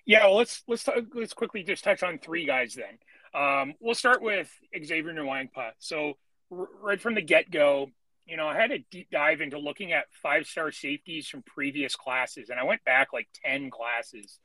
[0.04, 2.98] Yeah, well, let's let's talk, let's quickly just touch on three guys then.
[3.34, 4.50] Um, we'll start with
[4.84, 5.70] Xavier Nwankpa.
[5.78, 6.18] So
[6.50, 7.88] r- right from the get go,
[8.26, 11.96] you know, I had a deep dive into looking at five star safeties from previous
[11.96, 14.38] classes, and I went back like 10 classes.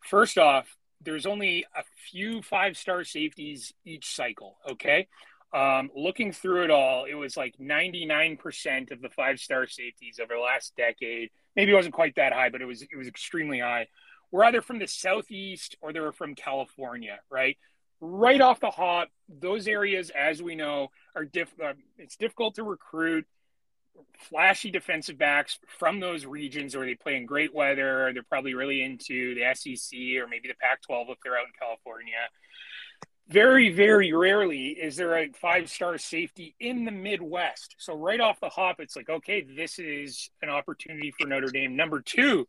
[0.00, 4.56] First off, there's only a few five star safeties each cycle.
[4.70, 5.08] Okay.
[5.54, 10.34] Um, looking through it all, it was like 99% of the five star safeties over
[10.34, 11.30] the last decade.
[11.56, 13.88] Maybe it wasn't quite that high, but it was it was extremely high.
[14.30, 17.58] Were either from the southeast or they were from California, right?
[18.02, 22.64] right off the hop, those areas, as we know, are diff- uh, it's difficult to
[22.64, 23.24] recruit
[24.18, 28.10] flashy defensive backs from those regions or they play in great weather.
[28.12, 31.52] They're probably really into the SEC or maybe the Pac 12 if they're out in
[31.58, 32.14] California.
[33.28, 37.76] Very, very rarely is there a five star safety in the Midwest.
[37.78, 41.76] So, right off the hop, it's like, okay, this is an opportunity for Notre Dame.
[41.76, 42.46] Number two,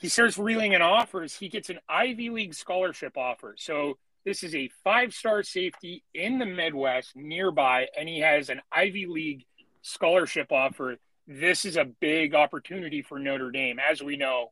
[0.00, 1.34] he starts reeling in offers.
[1.34, 3.54] He gets an Ivy League scholarship offer.
[3.58, 8.60] So, this is a five star safety in the Midwest nearby, and he has an
[8.72, 9.46] Ivy League
[9.82, 10.96] scholarship offer.
[11.26, 13.78] This is a big opportunity for Notre Dame.
[13.78, 14.50] As we know,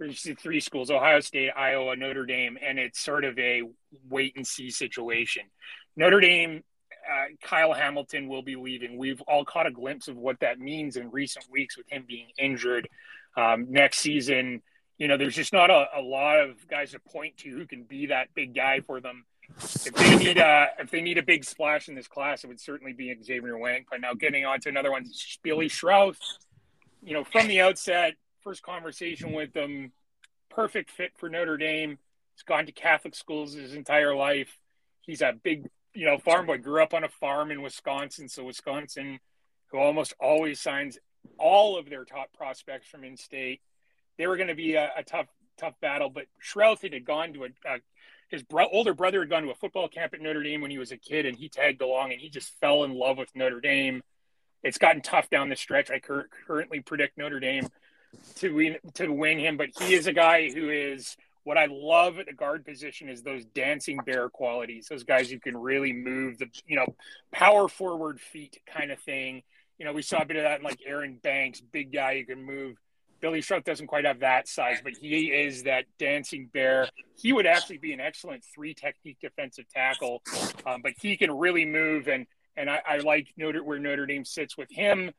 [0.00, 3.62] there's three schools Ohio State, Iowa, Notre Dame, and it's sort of a
[4.08, 5.42] wait and see situation.
[5.94, 8.96] Notre Dame, uh, Kyle Hamilton will be leaving.
[8.96, 12.28] We've all caught a glimpse of what that means in recent weeks with him being
[12.38, 12.88] injured.
[13.36, 14.62] Um, next season,
[14.96, 17.84] you know, there's just not a, a, lot of guys to point to who can
[17.84, 19.26] be that big guy for them.
[19.58, 22.60] If they need a if they need a big splash in this class, it would
[22.60, 23.84] certainly be Xavier Wang.
[23.90, 25.04] But now getting on to another one,
[25.42, 26.20] Billy Schrauth,
[27.02, 29.92] you know, from the outset, first conversation with them,
[30.48, 31.98] perfect fit for Notre Dame.
[32.34, 34.58] He's gone to Catholic schools his entire life.
[35.02, 36.58] He's a big, you know, farm boy.
[36.58, 39.20] Grew up on a farm in Wisconsin, so Wisconsin,
[39.66, 40.98] who almost always signs
[41.38, 43.60] all of their top prospects from in-state
[44.20, 45.28] they were going to be a, a, tough
[45.58, 46.10] tough battle.
[46.10, 47.78] But Schrauth had gone to a, a
[48.28, 50.78] his bro- older brother had gone to a football camp at Notre Dame when he
[50.78, 53.60] was a kid, and he tagged along, and he just fell in love with Notre
[53.60, 54.02] Dame.
[54.62, 55.90] It's gotten tough down the stretch.
[55.90, 57.66] I cur- currently predict Notre Dame
[58.36, 62.18] to win to win him, but he is a guy who is what I love
[62.18, 64.88] at the guard position is those dancing bear qualities.
[64.88, 66.94] Those guys who can really move the you know
[67.32, 69.42] power forward feet kind of thing.
[69.78, 72.26] You know, we saw a bit of that in like Aaron Banks, big guy who
[72.26, 72.76] can move
[73.20, 76.88] Billy Schrauth doesn't quite have that size, but he is that dancing bear.
[77.16, 80.22] He would actually be an excellent three technique defensive tackle,
[80.66, 82.08] um, but he can really move.
[82.08, 85.12] And and I, I, like Notre, where Notre Dame sits with him.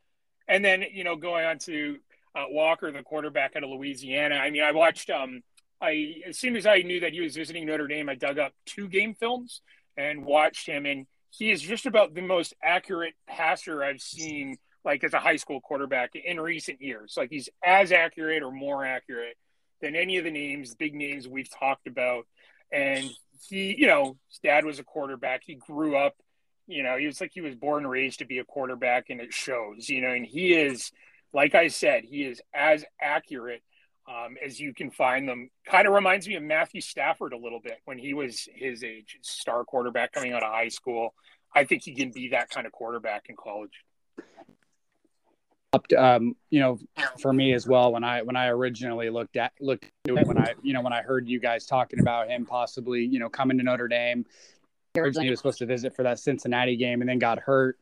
[0.47, 1.97] And then you know going on to
[2.36, 4.36] uh, Walker, the quarterback out of Louisiana.
[4.36, 5.09] I mean, I watched.
[5.09, 5.41] Um,
[5.82, 8.53] I as soon as I knew that he was visiting Notre Dame, I dug up
[8.65, 9.61] two game films
[9.97, 15.03] and watched him, and he is just about the most accurate passer I've seen like
[15.03, 17.15] as a high school quarterback in recent years.
[17.17, 19.38] Like he's as accurate or more accurate
[19.82, 22.25] than any of the names, big names we've talked about.
[22.71, 23.09] And
[23.49, 25.43] he, you know, his dad was a quarterback.
[25.45, 26.15] He grew up,
[26.67, 29.19] you know, he was like he was born and raised to be a quarterback, and
[29.19, 30.91] it shows, you know, and he is,
[31.34, 33.61] like I said, he is as accurate
[34.09, 35.49] um, as you can find them.
[35.65, 39.17] Kind of reminds me of Matthew Stafford a little bit when he was his age,
[39.21, 41.13] star quarterback coming out of high school.
[41.53, 43.84] I think he can be that kind of quarterback in college
[45.97, 46.79] um, you know,
[47.19, 47.93] for me as well.
[47.93, 50.93] When I when I originally looked at looked at it, when I you know when
[50.93, 54.25] I heard you guys talking about him possibly you know coming to Notre Dame,
[54.97, 57.77] originally he was supposed to visit for that Cincinnati game and then got hurt.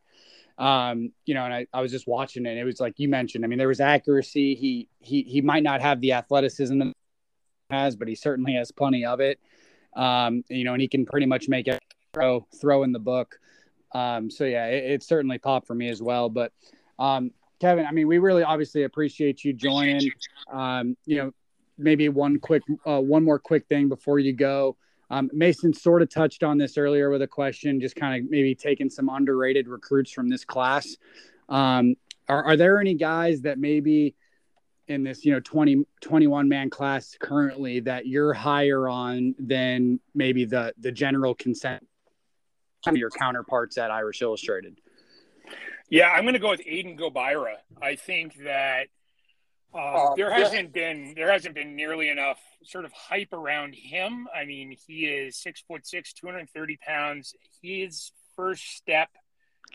[0.60, 2.58] Um, you know, and I, I was just watching it.
[2.58, 3.44] it was like you mentioned.
[3.44, 4.54] I mean, there was accuracy.
[4.54, 6.92] He he he might not have the athleticism that
[7.70, 9.40] has, but he certainly has plenty of it.
[9.96, 11.80] Um, you know, and he can pretty much make it
[12.12, 13.38] throw throw in the book.
[13.94, 16.28] Um, so yeah, it, it certainly popped for me as well.
[16.28, 16.52] But
[16.98, 20.10] um, Kevin, I mean, we really obviously appreciate you joining.
[20.52, 21.32] Um, you know,
[21.78, 24.76] maybe one quick, uh, one more quick thing before you go.
[25.10, 28.54] Um, Mason sort of touched on this earlier with a question, just kind of maybe
[28.54, 30.96] taking some underrated recruits from this class.
[31.48, 31.96] Um,
[32.28, 34.14] are, are there any guys that maybe
[34.86, 40.44] in this, you know, 20, 21 man class currently that you're higher on than maybe
[40.44, 41.86] the, the general consent
[42.86, 44.78] of your counterparts at Irish Illustrated?
[45.88, 47.56] Yeah, I'm going to go with Aiden Gobaira.
[47.82, 48.86] I think that
[49.74, 50.92] uh, there hasn't yeah.
[50.92, 54.26] been there hasn't been nearly enough sort of hype around him.
[54.34, 57.34] I mean, he is six foot six, 230 pounds.
[57.62, 59.08] His first step,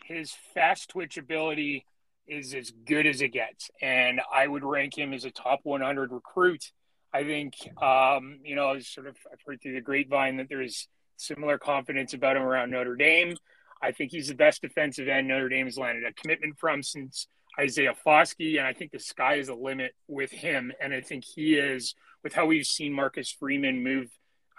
[0.04, 1.86] his fast twitch ability
[2.26, 6.12] is as good as it gets, and I would rank him as a top 100
[6.12, 6.72] recruit.
[7.12, 11.56] I think, um, you know, sort of I've heard through the grapevine that there's similar
[11.56, 13.36] confidence about him around Notre Dame.
[13.80, 17.28] I think he's the best defensive end Notre Dame has landed a commitment from since
[17.58, 20.72] Isaiah Foskey, and I think the sky is the limit with him.
[20.80, 24.08] And I think he is, with how we've seen Marcus Freeman move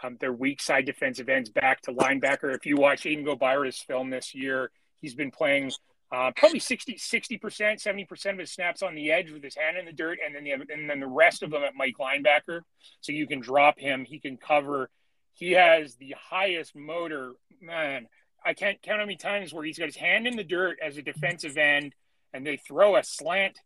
[0.03, 2.55] um, their weak side defensive ends back to linebacker.
[2.55, 4.71] If you watch Aiden Gobaira's film this year,
[5.01, 5.71] he's been playing
[6.11, 9.85] uh, probably 60, 60%, 70% of his snaps on the edge with his hand in
[9.85, 12.61] the dirt, and then the, and then the rest of them at Mike linebacker.
[13.01, 14.89] So you can drop him, he can cover.
[15.33, 17.33] He has the highest motor.
[17.61, 18.07] Man,
[18.43, 20.97] I can't count how many times where he's got his hand in the dirt as
[20.97, 21.93] a defensive end–
[22.33, 23.59] and they throw a slant,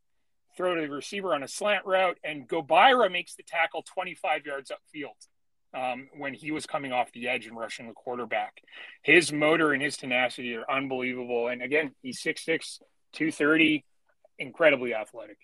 [0.55, 4.71] throw to the receiver on a slant route, and Gobaira makes the tackle 25 yards
[4.71, 5.27] upfield.
[5.73, 8.61] Um, when he was coming off the edge and rushing the quarterback.
[9.03, 11.47] His motor and his tenacity are unbelievable.
[11.47, 12.81] And again, he's 6'6,
[13.13, 13.85] 230,
[14.37, 15.37] incredibly athletic.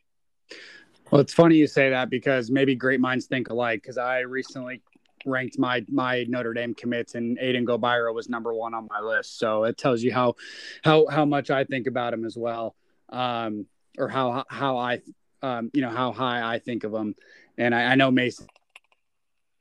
[1.10, 3.82] Well, it's funny you say that because maybe great minds think alike.
[3.82, 4.82] Because I recently
[5.26, 9.40] ranked my my Notre Dame commits, and Aiden Gobaira was number one on my list.
[9.40, 10.36] So it tells you how
[10.84, 12.76] how how much I think about him as well
[13.10, 13.66] um,
[13.98, 15.02] or how how I
[15.42, 17.16] um, you know how high I think of him,
[17.58, 18.48] and I, I know Mason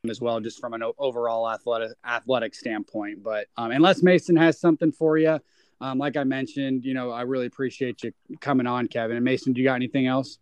[0.08, 3.22] as well, just from an overall athletic athletic standpoint.
[3.22, 5.40] But um, unless Mason has something for you,
[5.80, 9.16] um, like I mentioned, you know, I really appreciate you coming on, Kevin.
[9.16, 10.38] And Mason, do you got anything else?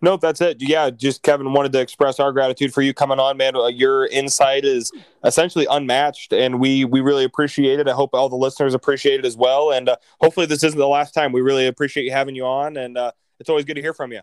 [0.00, 0.56] No, that's it.
[0.60, 3.54] Yeah, just Kevin wanted to express our gratitude for you coming on, man.
[3.70, 4.90] Your insight is
[5.24, 7.88] essentially unmatched, and we we really appreciate it.
[7.88, 9.70] I hope all the listeners appreciate it as well.
[9.70, 11.32] And uh, hopefully, this isn't the last time.
[11.32, 14.12] We really appreciate you having you on, and uh, it's always good to hear from
[14.12, 14.20] you.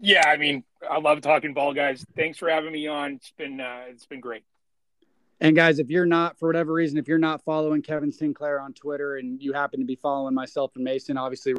[0.00, 2.04] Yeah, I mean, I love talking ball, guys.
[2.16, 3.12] Thanks for having me on.
[3.12, 4.42] It's been uh, it's been great.
[5.40, 8.74] And guys, if you're not, for whatever reason, if you're not following Kevin Sinclair on
[8.74, 11.54] Twitter and you happen to be following myself and Mason, obviously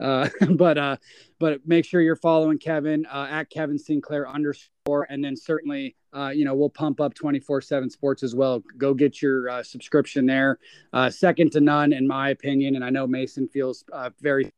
[0.00, 0.96] uh, but uh,
[1.38, 6.30] but make sure you're following Kevin uh, at Kevin Sinclair underscore, and then certainly uh,
[6.34, 8.62] you know we'll pump up 24 seven sports as well.
[8.78, 10.58] Go get your uh, subscription there,
[10.92, 13.84] uh, second to none in my opinion, and I know Mason feels
[14.20, 14.50] very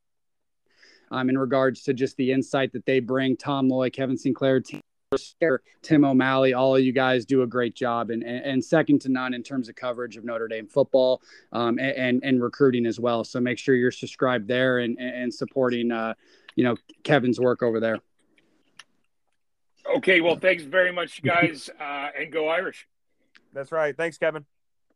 [1.10, 3.36] um, in regards to just the insight that they bring.
[3.36, 4.80] Tom Loy, Kevin Sinclair, team
[5.82, 9.34] Tim O'Malley, all of you guys do a great job and, and, second to none
[9.34, 13.24] in terms of coverage of Notre Dame football um, and, and recruiting as well.
[13.24, 16.14] So make sure you're subscribed there and, and supporting, uh,
[16.54, 17.98] you know, Kevin's work over there.
[19.96, 20.20] Okay.
[20.20, 22.88] Well, thanks very much, guys, uh, and go Irish.
[23.52, 23.96] That's right.
[23.96, 24.44] Thanks, Kevin.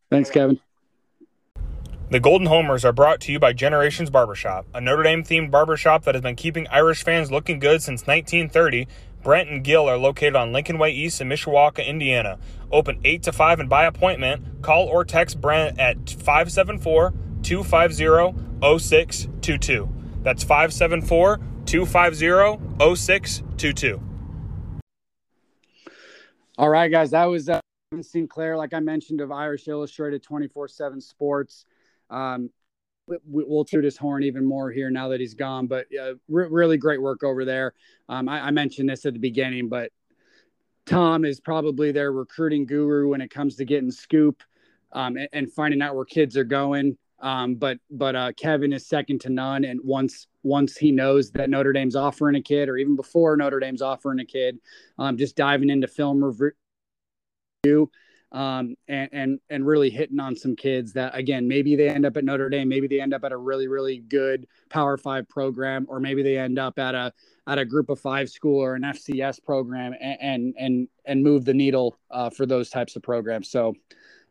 [0.09, 0.59] Thanks, Kevin.
[2.11, 6.03] The Golden Homers are brought to you by Generations Barbershop, a Notre Dame themed barbershop
[6.03, 8.85] that has been keeping Irish fans looking good since 1930
[9.23, 12.39] Brent and Gill are located on Lincoln Way East in Mishawaka, Indiana.
[12.71, 14.61] Open 8 to 5 and by appointment.
[14.61, 17.13] Call or text Brent at 574
[17.43, 19.89] 250 0622.
[20.23, 24.01] That's 574 250 0622.
[26.57, 27.11] All right, guys.
[27.11, 27.59] That was uh,
[28.01, 31.65] Sinclair, like I mentioned, of Irish Illustrated 24 7 Sports.
[32.09, 32.49] Um,
[33.25, 35.67] we'll toot his horn even more here now that he's gone.
[35.67, 37.73] But uh, re- really great work over there.
[38.09, 39.91] Um, I, I, mentioned this at the beginning, but
[40.85, 44.43] Tom is probably their recruiting guru when it comes to getting scoop
[44.91, 46.97] um, and, and, finding out where kids are going.
[47.19, 49.63] Um, but but uh, Kevin is second to none.
[49.63, 53.59] And once once he knows that Notre Dame's offering a kid, or even before Notre
[53.59, 54.57] Dame's offering a kid,
[54.97, 57.91] um, just diving into film review
[58.31, 62.15] um, and and and really hitting on some kids that again maybe they end up
[62.15, 65.85] at Notre Dame, maybe they end up at a really really good Power Five program,
[65.89, 67.11] or maybe they end up at a
[67.47, 71.53] at a Group of Five school or an FCS program, and and and, move the
[71.53, 73.49] needle uh, for those types of programs.
[73.49, 73.73] So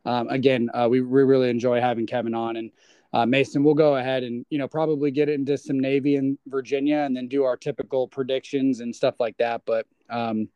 [0.06, 2.70] um, again, uh, we we really enjoy having Kevin on and.
[3.12, 6.98] Uh, Mason, we'll go ahead and you know probably get into some Navy in Virginia,
[6.98, 9.62] and then do our typical predictions and stuff like that.
[9.66, 10.48] But um,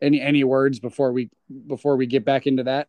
[0.00, 1.30] any any words before we
[1.66, 2.88] before we get back into that?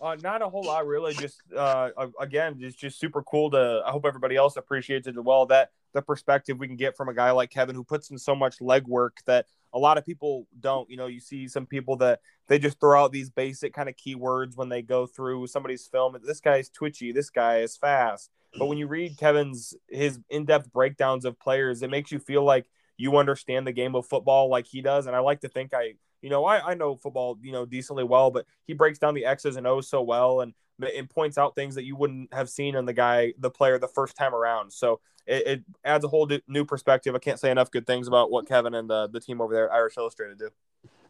[0.00, 1.14] Uh, not a whole lot, really.
[1.14, 1.90] Just uh,
[2.20, 3.82] again, it's just super cool to.
[3.84, 5.46] I hope everybody else appreciates it as well.
[5.46, 8.34] That the perspective we can get from a guy like Kevin, who puts in so
[8.34, 10.88] much legwork that a lot of people don't.
[10.90, 13.96] You know, you see some people that they just throw out these basic kind of
[13.96, 16.16] keywords when they go through somebody's film.
[16.22, 17.12] This guy is twitchy.
[17.12, 18.30] This guy is fast.
[18.58, 22.66] But when you read Kevin's his in-depth breakdowns of players, it makes you feel like
[22.96, 25.06] you understand the game of football like he does.
[25.06, 28.04] And I like to think I, you know, I, I know football, you know, decently
[28.04, 30.54] well, but he breaks down the X's and O's so well and
[30.96, 33.88] and points out things that you wouldn't have seen in the guy, the player, the
[33.88, 34.72] first time around.
[34.72, 37.14] So it, it adds a whole new perspective.
[37.14, 39.72] I can't say enough good things about what Kevin and the, the team over there,
[39.72, 40.50] Irish Illustrated, do.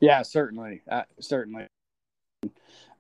[0.01, 1.67] Yeah, certainly, uh, certainly.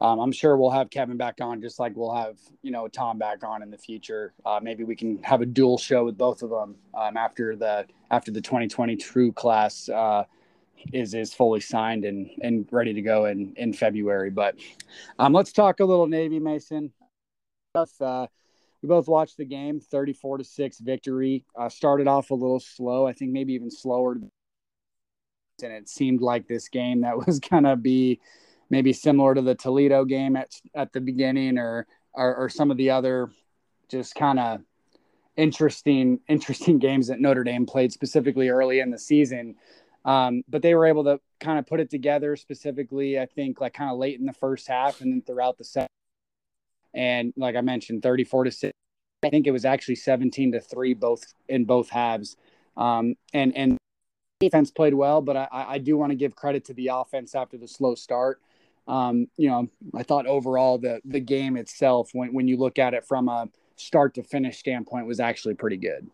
[0.01, 3.19] Um, I'm sure we'll have Kevin back on, just like we'll have you know Tom
[3.19, 4.35] back on in the future.
[4.45, 7.87] Uh, maybe we can have a dual show with both of them um, after the
[8.11, 10.25] after the 2020 True class uh,
[10.93, 14.31] is is fully signed and and ready to go in in February.
[14.31, 14.57] But
[15.19, 16.93] um, let's talk a little Navy Mason.
[17.75, 18.27] Uh,
[18.83, 21.45] we both watched the game, 34 to six victory.
[21.59, 24.13] Uh, started off a little slow, I think maybe even slower,
[25.63, 28.21] and it seemed like this game that was gonna be
[28.71, 32.77] maybe similar to the Toledo game at at the beginning, or or, or some of
[32.77, 33.31] the other
[33.89, 34.61] just kind of
[35.37, 39.57] interesting interesting games that Notre Dame played specifically early in the season.
[40.05, 43.75] Um, but they were able to kind of put it together specifically, I think, like
[43.75, 45.89] kind of late in the first half and then throughout the second.
[46.95, 48.73] And like I mentioned, 34 to 6.
[49.25, 52.37] I think it was actually 17 to 3 both in both halves.
[52.77, 53.79] Um, and and
[54.39, 57.57] defense played well, but I, I do want to give credit to the offense after
[57.57, 58.41] the slow start.
[58.87, 62.95] Um, you know, I thought overall the the game itself, when when you look at
[62.95, 66.09] it from a start to finish standpoint, was actually pretty good.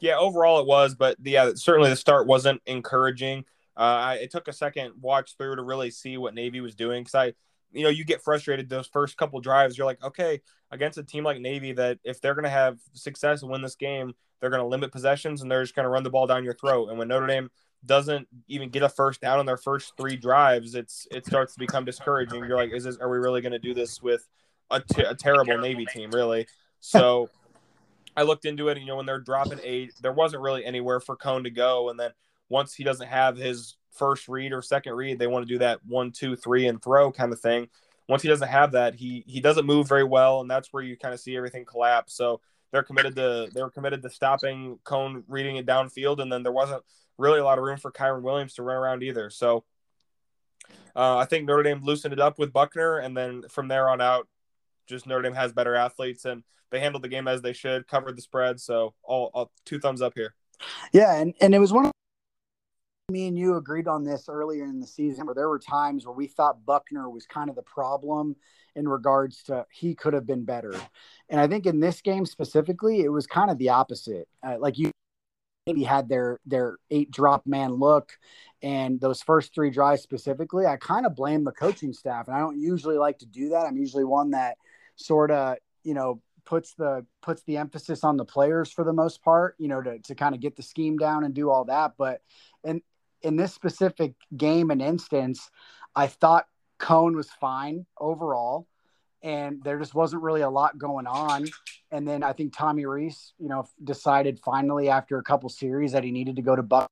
[0.00, 3.44] Yeah, overall it was, but yeah, certainly the start wasn't encouraging.
[3.76, 7.02] Uh, I, it took a second watch through to really see what Navy was doing
[7.02, 7.32] because I,
[7.72, 9.78] you know, you get frustrated those first couple drives.
[9.78, 10.40] You're like, okay,
[10.70, 13.76] against a team like Navy, that if they're going to have success and win this
[13.76, 16.44] game, they're going to limit possessions and they're just going to run the ball down
[16.44, 16.88] your throat.
[16.88, 17.50] And when Notre Dame
[17.84, 21.58] doesn't even get a first down on their first three drives, it's it starts to
[21.58, 22.44] become discouraging.
[22.44, 22.98] You're like, is this?
[22.98, 24.26] Are we really going to do this with
[24.70, 26.10] a, t- a terrible Navy team?
[26.10, 26.46] Really?
[26.80, 27.28] So.
[28.14, 31.00] I looked into it, and, you know, when they're dropping eight, there wasn't really anywhere
[31.00, 31.88] for Coan to go.
[31.88, 32.10] And then
[32.50, 35.80] once he doesn't have his first read or second read, they want to do that
[35.86, 37.68] one, two, three, and throw kind of thing.
[38.08, 40.96] Once he doesn't have that, he he doesn't move very well, and that's where you
[40.96, 42.14] kind of see everything collapse.
[42.14, 46.42] So they're committed to they were committed to stopping Coan reading it downfield, and then
[46.42, 46.82] there wasn't
[47.18, 49.30] really a lot of room for Kyren Williams to run around either.
[49.30, 49.64] So
[50.94, 54.00] uh, I think Notre Dame loosened it up with Buchner, and then from there on
[54.00, 54.28] out,
[54.86, 58.16] just Notre Dame has better athletes and they handled the game as they should, covered
[58.16, 58.60] the spread.
[58.60, 60.34] So all, all two thumbs up here.
[60.92, 61.92] Yeah, and, and it was one of
[63.10, 66.14] me and you agreed on this earlier in the season where there were times where
[66.14, 68.36] we thought Buchner was kind of the problem
[68.74, 70.74] in regards to he could have been better.
[71.28, 74.28] And I think in this game specifically, it was kind of the opposite.
[74.42, 74.90] Uh, like you
[75.66, 78.18] maybe had their their eight drop man look
[78.62, 82.28] and those first three drives specifically, I kind of blame the coaching staff.
[82.28, 83.66] And I don't usually like to do that.
[83.66, 84.56] I'm usually one that
[84.94, 89.22] sort of, you know, puts the puts the emphasis on the players for the most
[89.22, 91.92] part, you know, to, to kind of get the scheme down and do all that.
[91.98, 92.22] But
[92.62, 92.82] in
[93.22, 95.50] in this specific game and instance,
[95.94, 96.46] I thought
[96.78, 98.68] Coan was fine overall.
[99.22, 101.48] And there just wasn't really a lot going on.
[101.90, 106.02] And then I think Tommy Rees, you know, decided finally after a couple series that
[106.02, 106.88] he needed to go to Buck,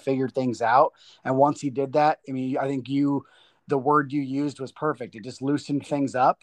[0.00, 0.92] figure things out.
[1.24, 3.24] And once he did that, I mean, I think you,
[3.68, 5.14] the word you used was perfect.
[5.14, 6.40] It just loosened things up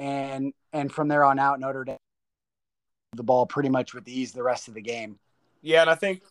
[0.00, 1.96] and and from there on out, Notre Dame
[3.12, 5.18] the ball pretty much with ease the rest of the game.
[5.62, 6.22] Yeah, and I think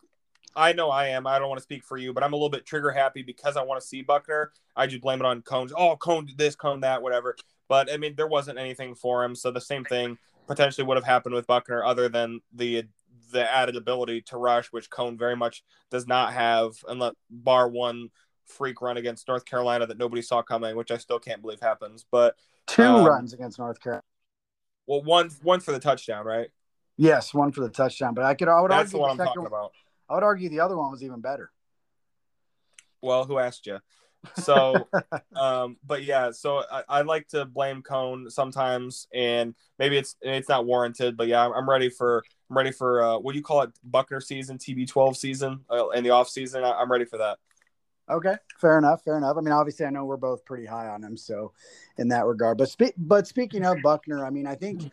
[0.55, 1.27] I know I am.
[1.27, 3.57] I don't want to speak for you, but I'm a little bit trigger happy because
[3.57, 4.51] I want to see Buchner.
[4.75, 5.71] I just blame it on Cones.
[5.75, 7.35] Oh, Coan this, Coan that, whatever.
[7.69, 10.17] But I mean, there wasn't anything for him, so the same thing
[10.47, 12.85] potentially would have happened with Buchner, other than the
[13.31, 18.09] the added ability to rush, which Coan very much does not have, unless bar one
[18.47, 22.05] freak run against North Carolina that nobody saw coming, which I still can't believe happens.
[22.11, 24.03] But two um, runs against North Carolina.
[24.87, 26.49] Well, one one for the touchdown, right?
[26.97, 28.15] Yes, one for the touchdown.
[28.15, 29.71] But I could I would That's argue the one the I'm talking about.
[30.09, 31.51] I would argue the other one was even better.
[33.01, 33.79] Well, who asked you?
[34.35, 34.87] So,
[35.35, 40.49] um, but yeah, so I, I, like to blame Coan sometimes, and maybe it's it's
[40.49, 43.43] not warranted, but yeah, I'm, I'm ready for I'm ready for uh, what do you
[43.43, 46.63] call it, Buchner season, TB12 season, uh, in the off season.
[46.63, 47.37] I, I'm ready for that.
[48.09, 49.37] Okay, fair enough, fair enough.
[49.37, 51.53] I mean, obviously, I know we're both pretty high on him, so
[51.97, 52.57] in that regard.
[52.57, 54.91] But spe- but speaking of Buchner, I mean, I think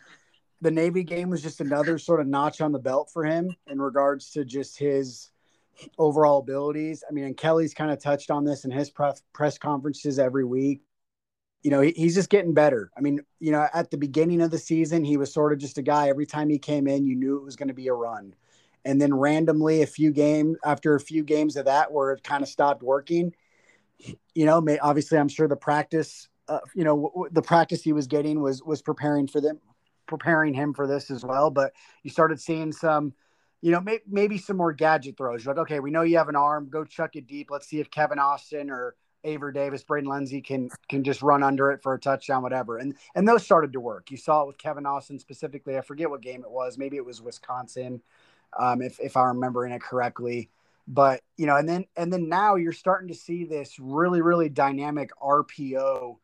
[0.61, 3.81] the Navy game was just another sort of notch on the belt for him in
[3.81, 5.31] regards to just his
[5.97, 7.03] overall abilities.
[7.09, 10.45] I mean, and Kelly's kind of touched on this in his press press conferences every
[10.45, 10.81] week.
[11.63, 12.91] You know, he, he's just getting better.
[12.97, 15.77] I mean, you know, at the beginning of the season, he was sort of just
[15.77, 16.09] a guy.
[16.09, 18.33] Every time he came in, you knew it was going to be a run
[18.87, 22.41] and then randomly a few games after a few games of that where it kind
[22.41, 23.33] of stopped working.
[24.33, 27.81] You know, may, obviously, I'm sure the practice, uh, you know, w- w- the practice
[27.81, 29.59] he was getting was was preparing for them,
[30.07, 31.49] preparing him for this as well.
[31.49, 31.73] But
[32.03, 33.13] you started seeing some,
[33.61, 35.45] you know, may, maybe some more gadget throws.
[35.45, 37.49] Like, okay, we know you have an arm, go chuck it deep.
[37.49, 41.71] Let's see if Kevin Austin or Avery Davis, Braden Lenzy can can just run under
[41.71, 42.77] it for a touchdown, whatever.
[42.77, 44.11] And and those started to work.
[44.11, 45.77] You saw it with Kevin Austin specifically.
[45.77, 46.77] I forget what game it was.
[46.77, 48.01] Maybe it was Wisconsin,
[48.57, 50.49] um, if if I'm remembering it correctly.
[50.87, 54.49] But you know, and then and then now you're starting to see this really really
[54.49, 56.17] dynamic RPO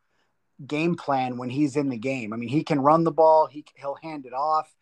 [0.65, 2.31] game plan when he's in the game.
[2.31, 3.47] I mean, he can run the ball.
[3.47, 4.73] He he'll hand it off.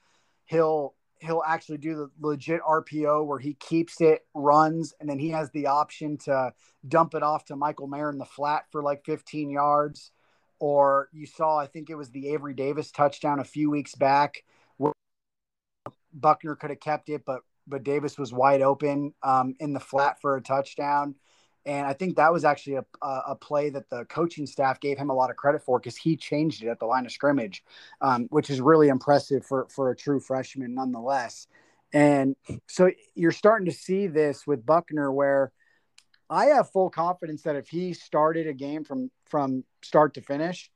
[0.46, 5.30] He'll he'll actually do the legit RPO where he keeps it, runs, and then he
[5.30, 6.52] has the option to
[6.88, 10.12] dump it off to Michael Mayer in the flat for like 15 yards.
[10.60, 14.44] Or you saw, I think it was the Avery Davis touchdown a few weeks back
[14.78, 14.94] where
[16.14, 20.20] Buchner could have kept it, but but Davis was wide open um, in the flat
[20.20, 21.16] for a touchdown.
[21.66, 25.10] And I think that was actually a, a play that the coaching staff gave him
[25.10, 27.64] a lot of credit for because he changed it at the line of scrimmage,
[28.02, 31.48] um, which is really impressive for, for a true freshman nonetheless.
[31.94, 32.36] And
[32.68, 35.52] so you're starting to see this with Buchner where
[36.30, 40.72] I have full confidence that if he started a game from from start to finish,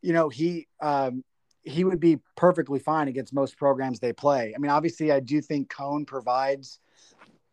[0.00, 1.24] you know, he um,
[1.62, 4.52] he would be perfectly fine against most programs they play.
[4.54, 6.78] I mean, obviously I do think Coan provides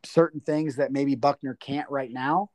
[0.03, 2.49] certain things that maybe Buchner can't right now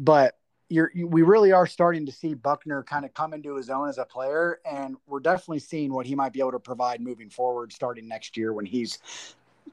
[0.00, 0.36] but
[0.68, 3.98] you're we really are starting to see Buchner kind of come into his own as
[3.98, 7.72] a player, and we're definitely seeing what he might be able to provide moving forward,
[7.72, 8.98] starting next year when he's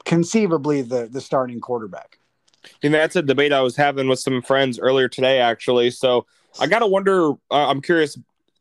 [0.05, 2.19] conceivably the the starting quarterback.
[2.84, 5.91] And that's a debate I was having with some friends earlier today, actually.
[5.91, 6.25] So
[6.59, 7.32] I got to wonder.
[7.49, 8.17] Uh, I'm curious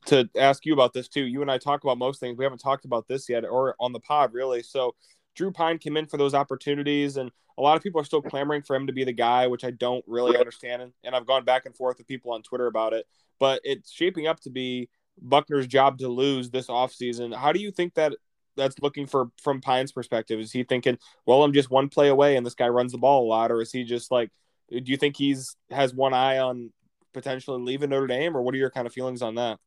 [0.07, 1.25] to ask you about this too.
[1.25, 2.39] You and I talk about most things.
[2.39, 4.63] We haven't talked about this yet, or on the pod, really.
[4.63, 4.95] So
[5.37, 8.63] Drew Pyne came in for those opportunities, and a lot of people are still clamoring
[8.63, 10.93] for him to be the guy, which I don't really understand.
[11.05, 13.07] And, I've gone back and forth with people on Twitter about it,
[13.39, 14.89] but it's shaping up to be
[15.23, 17.35] Buchner's job to lose this offseason.
[17.35, 18.15] How do you think that
[18.57, 20.41] that's looking for from Pyne's perspective?
[20.41, 23.25] Is he thinking, well, I'm just one play away and this guy runs the ball
[23.25, 24.31] a lot, or is he just like,
[24.71, 26.73] do you think he's has one eye on
[27.15, 29.59] potentially leaving Notre Dame, or what are your kind of feelings on that?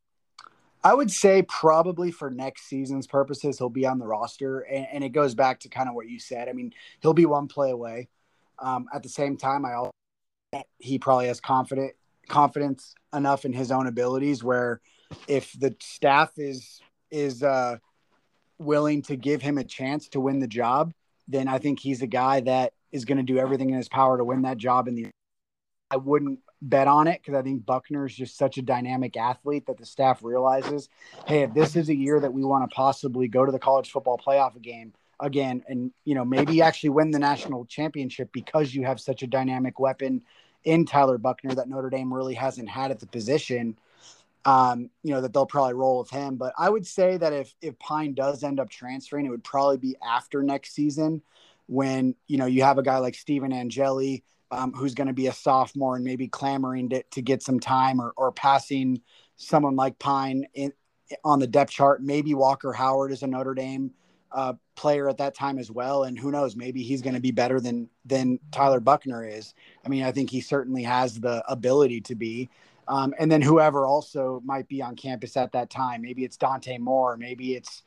[0.82, 5.04] I would say probably for next season's purposes, he'll be on the roster, and, and
[5.04, 6.48] it goes back to kind of what you said.
[6.48, 8.08] I mean, he'll be one play away.
[8.58, 9.92] Um, at the same time, I also
[10.78, 11.92] he probably has confident
[12.28, 14.80] confidence enough in his own abilities where
[15.28, 17.76] if the staff is is uh,
[18.58, 20.92] willing to give him a chance to win the job,
[21.28, 24.16] then I think he's a guy that is going to do everything in his power
[24.16, 24.88] to win that job.
[24.88, 25.06] In the
[25.90, 29.66] I wouldn't bet on it because I think Buchner is just such a dynamic athlete
[29.66, 30.88] that the staff realizes,
[31.26, 33.90] hey, if this is a year that we want to possibly go to the college
[33.90, 38.84] football playoff game again, and you know maybe actually win the national championship because you
[38.84, 40.22] have such a dynamic weapon
[40.64, 43.76] in Tyler Buchner that Notre Dame really hasn't had at the position.
[44.44, 47.54] Um, you know that they'll probably roll with him, but I would say that if
[47.60, 51.22] if Pyne does end up transferring, it would probably be after next season
[51.66, 55.28] when you know you have a guy like Stephen Angeli um, who's going to be
[55.28, 59.00] a sophomore and maybe clamoring to, to get some time or, or passing
[59.36, 60.72] someone like Pyne in,
[61.24, 62.02] on the depth chart.
[62.02, 63.90] Maybe Walker Howard is a Notre Dame
[64.32, 66.04] uh, player at that time as well.
[66.04, 69.54] And who knows, maybe he's going to be better than, than Tyler Buchner is.
[69.84, 72.48] I mean, I think he certainly has the ability to be.
[72.88, 76.76] Um, and then whoever also might be on campus at that time, maybe it's Dante
[76.78, 77.82] Moore, maybe it's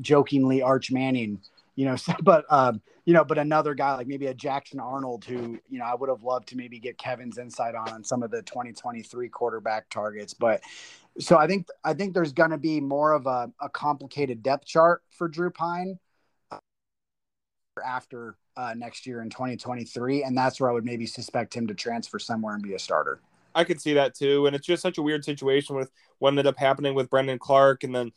[0.00, 1.40] jokingly Arch Manning
[1.76, 5.58] you know, but um, you know, but another guy like maybe a Jackson Arnold, who
[5.68, 8.30] you know I would have loved to maybe get Kevin's insight on on some of
[8.30, 10.34] the 2023 quarterback targets.
[10.34, 10.60] But
[11.18, 14.66] so I think I think there's going to be more of a, a, complicated depth
[14.66, 15.98] chart for Drew Pyne
[16.50, 16.58] uh,
[17.84, 21.74] after uh, next year in 2023, and that's where I would maybe suspect him to
[21.74, 23.20] transfer somewhere and be a starter.
[23.54, 26.46] I could see that too, and it's just such a weird situation with what ended
[26.46, 28.10] up happening with Brendon Clark, and then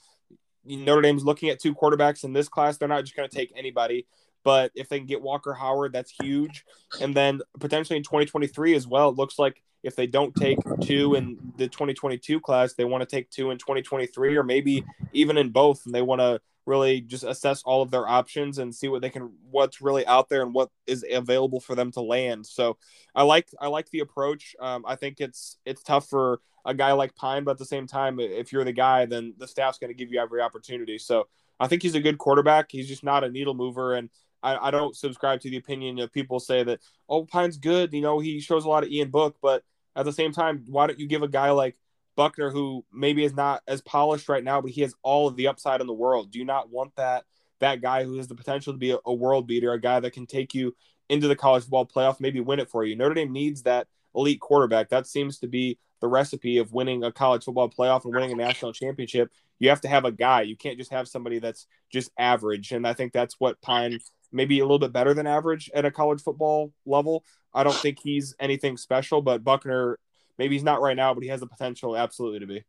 [0.67, 2.77] Notre Dame's looking at two quarterbacks in this class.
[2.77, 4.05] They're not just going to take anybody,
[4.43, 6.65] but if they can get Walker Howard, that's huge.
[7.01, 11.15] And then potentially in 2023 as well, it looks like if they don't take two
[11.15, 15.49] in the 2022 class, they want to take two in 2023 or maybe even in
[15.49, 15.85] both.
[15.85, 19.09] And they want to really just assess all of their options and see what they
[19.09, 22.77] can what's really out there and what is available for them to land so
[23.15, 26.91] i like i like the approach um, i think it's it's tough for a guy
[26.91, 29.89] like Pyne, but at the same time, if you're the guy, then the staff's going
[29.89, 30.99] to give you every opportunity.
[30.99, 31.27] So
[31.59, 32.67] I think he's a good quarterback.
[32.69, 34.09] He's just not a needle mover, and
[34.43, 37.93] I, I don't subscribe to the opinion of people say that oh Pyne's good.
[37.93, 39.63] You know, he shows a lot of Ian Book, but
[39.95, 41.75] at the same time, why don't you give a guy like
[42.15, 45.47] Buchner, who maybe is not as polished right now, but he has all of the
[45.47, 46.31] upside in the world?
[46.31, 47.23] Do you not want that
[47.59, 50.27] that guy who has the potential to be a, world beater, a guy that can
[50.27, 50.75] take you
[51.09, 52.95] into the college football playoff, maybe win it for you.
[52.95, 53.87] Notre Dame needs that
[54.17, 54.89] elite quarterback.
[54.89, 58.35] That seems to be the recipe of winning a college football playoff and winning a
[58.35, 59.31] national championship.
[59.59, 60.41] You have to have a guy.
[60.41, 62.71] You can't just have somebody that's just average.
[62.71, 63.99] And I think that's what Pyne
[64.31, 67.23] maybe a little bit better than average at a college football level.
[67.53, 69.97] I don't think he's anything special, but Buchner,
[70.37, 72.63] maybe he's not right now, but he has the potential absolutely to be.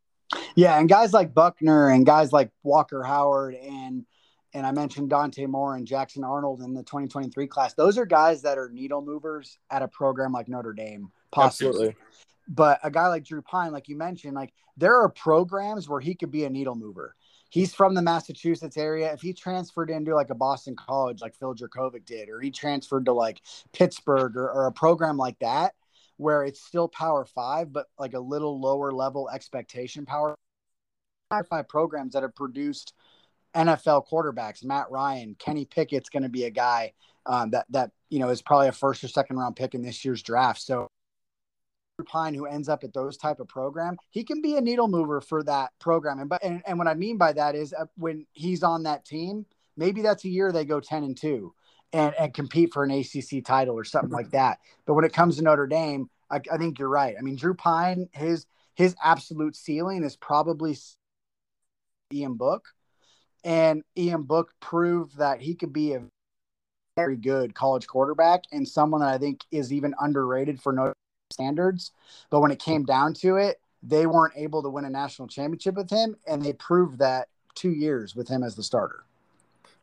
[0.54, 4.04] Yeah, and guys like Buchner and guys like Walker Howard and
[4.54, 7.74] and I mentioned Dante Moore and Jackson Arnold in the 2023 class.
[7.74, 11.68] Those are guys that are needle movers at a program like Notre Dame, possibly.
[11.68, 11.96] Absolutely.
[12.48, 16.14] But a guy like Drew Pyne, like you mentioned, like there are programs where he
[16.14, 17.14] could be a needle mover.
[17.50, 19.12] He's from the Massachusetts area.
[19.12, 23.06] If he transferred into like a Boston college, like Phil Jurkovec did, or he transferred
[23.06, 23.42] to like
[23.72, 25.74] Pittsburgh or, or a program like that,
[26.16, 30.34] where it's still Power Five, but like a little lower level expectation power
[31.30, 32.94] Power Five programs that have produced
[33.54, 34.64] NFL quarterbacks.
[34.64, 36.92] Matt Ryan, Kenny Pickett's going to be a guy
[37.26, 40.04] um, that that you know is probably a first or second round pick in this
[40.04, 40.60] year's draft.
[40.60, 40.88] So
[42.06, 45.20] Pyne, who ends up at those type of program, he can be a needle mover
[45.20, 46.20] for that program.
[46.20, 49.04] And but and, and what I mean by that is uh, when he's on that
[49.04, 49.46] team,
[49.76, 51.54] maybe that's a year they go ten and two
[51.92, 54.58] and, and compete for an ACC title or something like that.
[54.86, 57.16] But when it comes to Notre Dame, I, I think you're right.
[57.18, 60.76] I mean, Drew Pyne, his his absolute ceiling is probably
[62.12, 62.68] Ian Book,
[63.44, 66.02] and Ian Book proved that he could be a
[66.96, 70.94] very good college quarterback and someone that I think is even underrated for Notre
[71.32, 71.92] standards.
[72.30, 75.76] But when it came down to it, they weren't able to win a national championship
[75.76, 79.04] with him, and they proved that two years with him as the starter.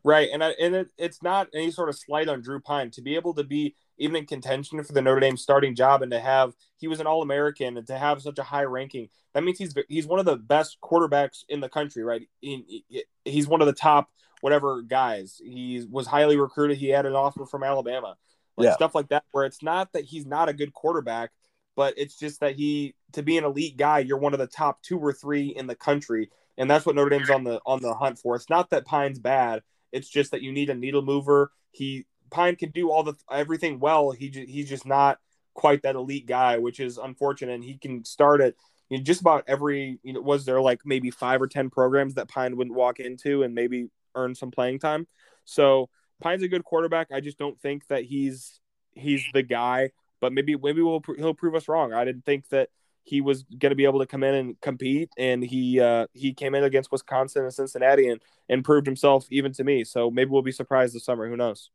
[0.06, 3.02] Right, and I, and it, it's not any sort of slight on Drew Pyne to
[3.02, 6.20] be able to be even in contention for the Notre Dame starting job and to
[6.20, 9.08] have he was an All American and to have such a high ranking.
[9.34, 12.22] That means he's he's one of the best quarterbacks in the country, right?
[12.40, 12.84] He,
[13.24, 14.08] he's one of the top
[14.42, 15.40] whatever guys.
[15.44, 16.78] He was highly recruited.
[16.78, 18.14] He had an offer from Alabama,
[18.56, 18.74] like yeah.
[18.74, 19.24] stuff like that.
[19.32, 21.32] Where it's not that he's not a good quarterback,
[21.74, 24.82] but it's just that he to be an elite guy, you're one of the top
[24.82, 27.92] two or three in the country, and that's what Notre Dame's on the on the
[27.92, 28.36] hunt for.
[28.36, 29.62] It's not that Pyne's bad
[29.92, 31.50] it's just that you need a needle mover.
[31.70, 34.10] He Pyne can do all the everything well.
[34.10, 35.18] He he's just not
[35.54, 37.54] quite that elite guy, which is unfortunate.
[37.54, 38.54] And he can start at
[38.88, 39.98] you know, just about every.
[40.02, 43.42] You know, was there like maybe five or ten programs that Pyne wouldn't walk into
[43.42, 45.06] and maybe earn some playing time.
[45.44, 45.88] So
[46.20, 47.08] Pyne's a good quarterback.
[47.12, 48.60] I just don't think that he's
[48.92, 49.90] he's the guy.
[50.20, 51.92] But maybe maybe we'll he'll prove us wrong.
[51.92, 52.70] I didn't think that
[53.06, 56.34] he was going to be able to come in and compete, and he uh, he
[56.34, 59.84] came in against Wisconsin and Cincinnati and and proved himself even to me.
[59.84, 61.28] So maybe we'll be surprised this summer.
[61.28, 61.70] Who knows?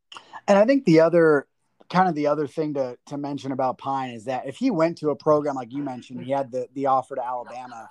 [0.47, 1.47] And I think the other
[1.89, 4.97] kind of the other thing to to mention about Pyne is that if he went
[4.99, 7.89] to a program like you mentioned, he had the the offer to Alabama.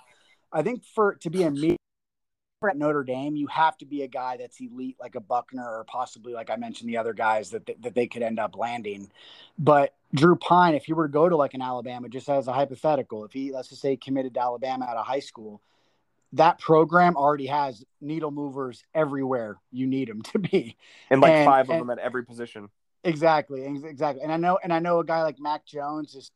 [0.53, 1.51] I think for to be a
[2.69, 5.83] at Notre Dame, you have to be a guy that's elite, like a Buchner, or
[5.85, 9.11] possibly, like I mentioned, the other guys that that they could end up landing.
[9.57, 12.53] But Drew Pyne, if he were to go to like an Alabama, just as a
[12.53, 15.61] hypothetical, if he let's just say committed to Alabama out of high school,
[16.33, 20.75] that program already has needle movers everywhere you need them to be,
[21.09, 22.69] and like and, five of and, them at every position.
[23.03, 24.21] Exactly, exactly.
[24.21, 26.31] And I know, and I know a guy like Mac Jones is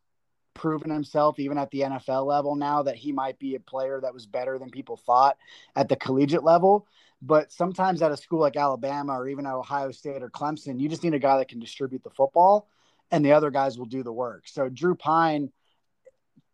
[0.56, 4.14] proven himself even at the NFL level now that he might be a player that
[4.14, 5.38] was better than people thought
[5.76, 6.88] at the collegiate level.
[7.22, 10.90] But sometimes at a school like Alabama or even at Ohio State or Clemson, you
[10.90, 12.68] just need a guy that can distribute the football
[13.12, 14.48] and the other guys will do the work.
[14.48, 15.52] So Drew Pyne,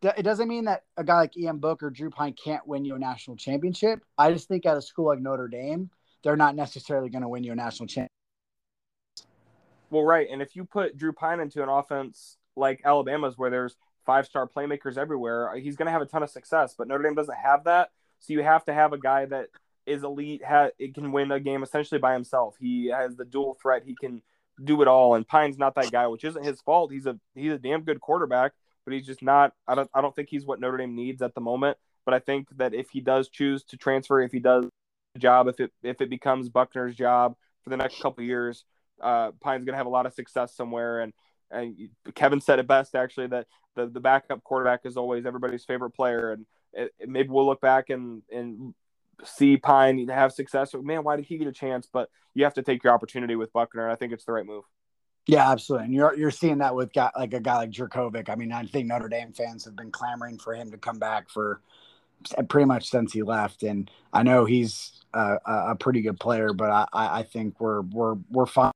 [0.02, 2.94] it doesn't mean that a guy like Ian Book or Drew Pyne can't win you
[2.94, 4.00] a national championship.
[4.18, 5.90] I just think at a school like Notre Dame,
[6.22, 8.08] they're not necessarily going to win you a national championship.
[9.90, 10.26] Well, right.
[10.30, 14.48] And if you put Drew Pyne into an offense like Alabama's where there's five star
[14.48, 16.74] playmakers everywhere, he's going to have a ton of success.
[16.76, 17.90] But Notre Dame doesn't have that,
[18.20, 19.48] so you have to have a guy that
[19.86, 20.42] is elite.
[20.44, 22.56] Ha- it can win a game essentially by himself.
[22.58, 23.82] He has the dual threat.
[23.84, 24.22] He can
[24.62, 25.14] do it all.
[25.14, 26.92] And Pyne's not that guy, which isn't his fault.
[26.92, 28.52] He's a he's a damn good quarterback,
[28.84, 29.52] but he's just not.
[29.66, 31.78] I don't I don't think he's what Notre Dame needs at the moment.
[32.04, 34.68] But I think that if he does choose to transfer, if he does
[35.18, 38.64] job, if it if it becomes Buchner's job for the next couple years,
[39.00, 41.00] uh, Pyne's going to have a lot of success somewhere.
[41.00, 41.12] And
[41.52, 45.90] and Kevin said it best actually that the, the backup quarterback is always everybody's favorite
[45.90, 48.74] player, and it, it, maybe we'll look back and and
[49.24, 50.74] see Pyne have success.
[50.74, 51.88] Man, why did he get a chance?
[51.90, 54.46] But you have to take your opportunity with Buchner, and I think it's the right
[54.46, 54.64] move.
[55.26, 55.86] Yeah, absolutely.
[55.86, 58.28] And you're you're seeing that with guy, like a guy like Jurkovec.
[58.28, 61.30] I mean, I think Notre Dame fans have been clamoring for him to come back
[61.30, 61.60] for
[62.48, 63.62] pretty much since he left.
[63.62, 68.16] And I know he's a, a pretty good player, but I, I think we're we're
[68.30, 68.72] we're fine.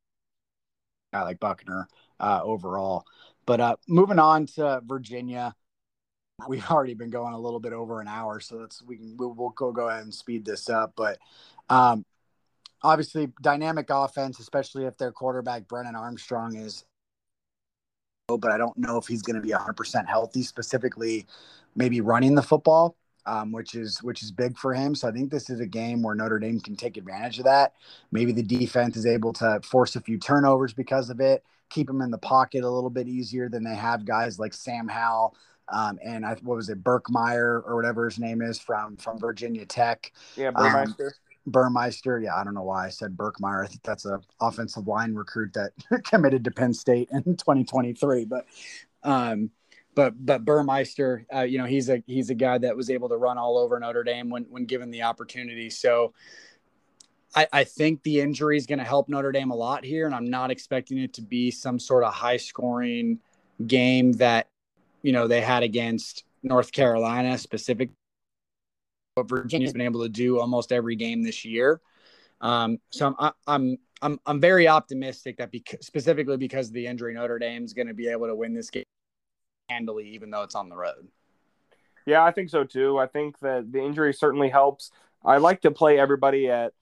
[1.13, 1.89] Guy like Buchner
[2.21, 3.05] uh, overall.
[3.47, 5.55] But uh, moving on to Virginia,
[6.49, 9.35] we've already been going a little bit over an hour, so let's we can we'll,
[9.35, 10.93] we'll go go ahead and speed this up.
[10.97, 11.19] But
[11.69, 12.05] um,
[12.83, 16.85] obviously, dynamic offense, especially if their quarterback Brennan Armstrong is
[18.29, 21.27] but I don't know if he's going to be 100% healthy, specifically
[21.77, 24.95] maybe running the football, um, which is which is big for him.
[24.95, 27.75] So I think this is a game where Notre Dame can take advantage of that.
[28.11, 32.01] Maybe the defense is able to force a few turnovers because of it, keep them
[32.01, 35.37] in the pocket a little bit easier than they have guys like Sam Howell.
[35.69, 39.67] Um, and I, what was it, Burkmeyer or whatever his name is from from Virginia
[39.67, 40.13] Tech.
[40.37, 41.07] Yeah, Burmeister.
[41.07, 41.13] Um,
[41.53, 42.21] Burmeister.
[42.21, 43.65] Yeah, I don't know why I said Burkmeyer.
[43.65, 45.73] I think that's a offensive line recruit that
[46.05, 48.27] committed to Penn State in 2023.
[48.27, 48.47] But
[49.03, 49.51] um,
[49.97, 53.17] but but Burmeister, uh, you know, he's a he's a guy that was able to
[53.17, 55.71] run all over Notre Dame when when given the opportunity.
[55.71, 56.13] So
[57.35, 60.15] I, I think the injury is going to help Notre Dame a lot here, and
[60.15, 63.19] I'm not expecting it to be some sort of high scoring
[63.67, 64.49] game that
[65.03, 67.91] you know they had against North Carolina specific
[69.15, 71.81] what Virginia's been able to do almost every game this year.
[72.43, 75.51] Um, so I'm, I'm, I'm, I'm very optimistic that
[75.81, 78.85] specifically because of the injury, Notre Dame's going to be able to win this game
[79.71, 81.09] handily, even though it's on the road.
[82.05, 82.99] Yeah, I think so too.
[82.99, 84.91] I think that the injury certainly helps.
[85.25, 86.73] I like to play everybody at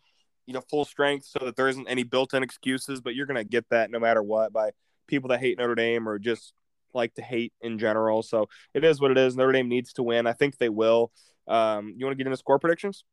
[0.46, 3.44] you know full strength so that there isn't any built-in excuses, but you're going to
[3.44, 4.70] get that no matter what by
[5.06, 6.52] people that hate Notre Dame or just
[6.92, 8.22] like to hate in general.
[8.22, 9.36] So it is what it is.
[9.36, 10.26] Notre Dame needs to win.
[10.26, 11.10] I think they will.
[11.46, 13.04] Um, you want to get into score predictions?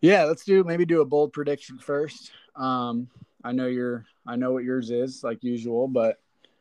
[0.00, 2.30] Yeah, let's do maybe do a bold prediction first.
[2.54, 3.08] Um,
[3.42, 6.16] I know your I know what yours is like usual, but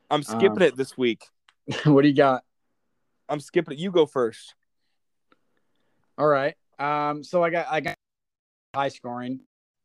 [0.10, 1.26] I'm skipping um, it this week.
[1.86, 2.44] what do you got?
[3.30, 3.80] I'm skipping it.
[3.80, 4.56] You go first.
[6.18, 6.56] All right.
[6.80, 7.96] Um, so I got I got
[8.76, 9.42] high scoring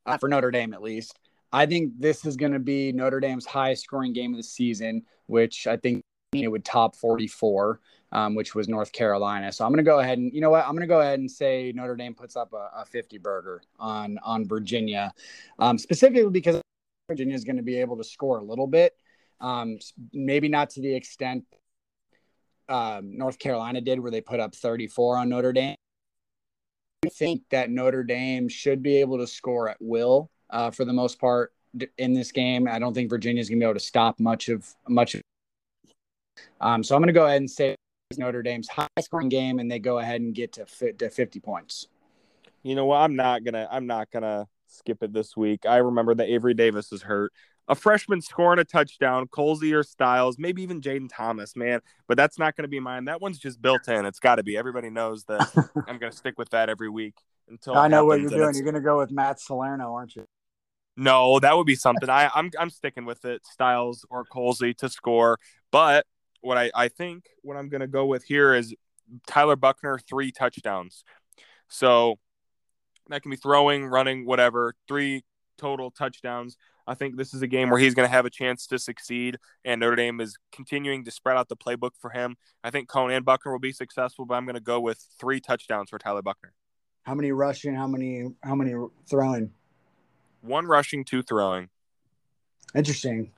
[0.07, 1.19] uh, for Notre Dame at least.
[1.53, 5.03] I think this is going to be Notre Dame's highest scoring game of the season,
[5.27, 7.79] which I think it would top 44
[8.13, 9.51] um, which was North Carolina.
[9.51, 11.19] So I'm going to go ahead and you know what I'm going to go ahead
[11.19, 15.13] and say Notre Dame puts up a, a 50 burger on on Virginia,
[15.59, 16.61] um, specifically because
[17.09, 18.95] Virginia is going to be able to score a little bit,
[19.41, 19.79] um,
[20.13, 21.45] maybe not to the extent
[22.69, 25.77] um, North Carolina did, where they put up 34 on Notre Dame.
[27.05, 30.93] I think that Notre Dame should be able to score at will uh, for the
[30.93, 31.53] most part
[31.99, 32.69] in this game.
[32.69, 35.23] I don't think Virginia is going to be able to stop much of much of
[36.61, 37.75] um, so I'm going to go ahead and say
[38.17, 41.41] Notre Dame's high scoring game, and they go ahead and get to, fit, to 50
[41.41, 41.89] points.
[42.63, 42.99] You know what?
[42.99, 43.67] I'm not gonna.
[43.71, 45.67] I'm not gonna skip it this week.
[45.67, 47.33] I remember that Avery Davis is hurt.
[47.73, 51.81] A freshman scoring a touchdown, Colzie or Styles, maybe even Jayden Thomas, man.
[52.07, 53.07] But that's not going to be mine.
[53.07, 54.05] That one's just built in.
[54.05, 54.59] It's got to be.
[54.59, 55.51] Everybody knows that
[55.89, 57.15] I'm going to stick with that every week
[57.49, 58.55] until I know what you're doing.
[58.55, 60.27] You're going to go with Matt Salerno, aren't you?
[60.99, 62.11] No, that would be something.
[62.11, 63.41] I, I'm I'm sticking with it.
[63.47, 65.39] Styles or Colzie to score,
[65.71, 66.05] but
[66.43, 68.75] what I, I think what I'm going to go with here is
[69.27, 71.05] Tyler Buchner three touchdowns.
[71.69, 72.19] So
[73.09, 75.25] that can be throwing, running, whatever, three
[75.57, 76.59] total touchdowns.
[76.87, 79.39] I think this is a game where he's going to have a chance to succeed,
[79.65, 82.37] and Notre Dame is continuing to spread out the playbook for him.
[82.65, 85.41] I think Coan and Buchner will be successful, but I'm going to go with three
[85.41, 86.53] touchdowns for Tyler Buchner.
[87.05, 87.75] How many rushing?
[87.75, 88.29] How many?
[88.43, 88.75] How many
[89.09, 89.51] throwing?
[90.41, 91.69] One rushing, two throwing.
[92.75, 93.33] Interesting.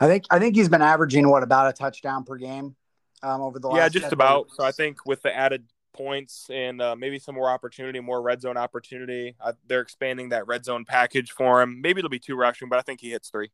[0.00, 2.76] I think I think he's been averaging what about a touchdown per game
[3.22, 3.78] um, over the last.
[3.78, 4.48] Yeah, just about.
[4.52, 5.64] So I think with the added
[5.96, 10.46] points and uh, maybe some more opportunity, more red zone opportunity, uh, they're expanding that
[10.46, 11.80] red zone package for him.
[11.80, 13.50] Maybe it'll be two rushing, but I think he hits three.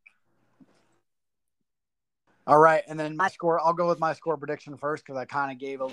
[2.46, 3.60] All right, and then my score.
[3.60, 5.88] I'll go with my score prediction first because I kind of gave a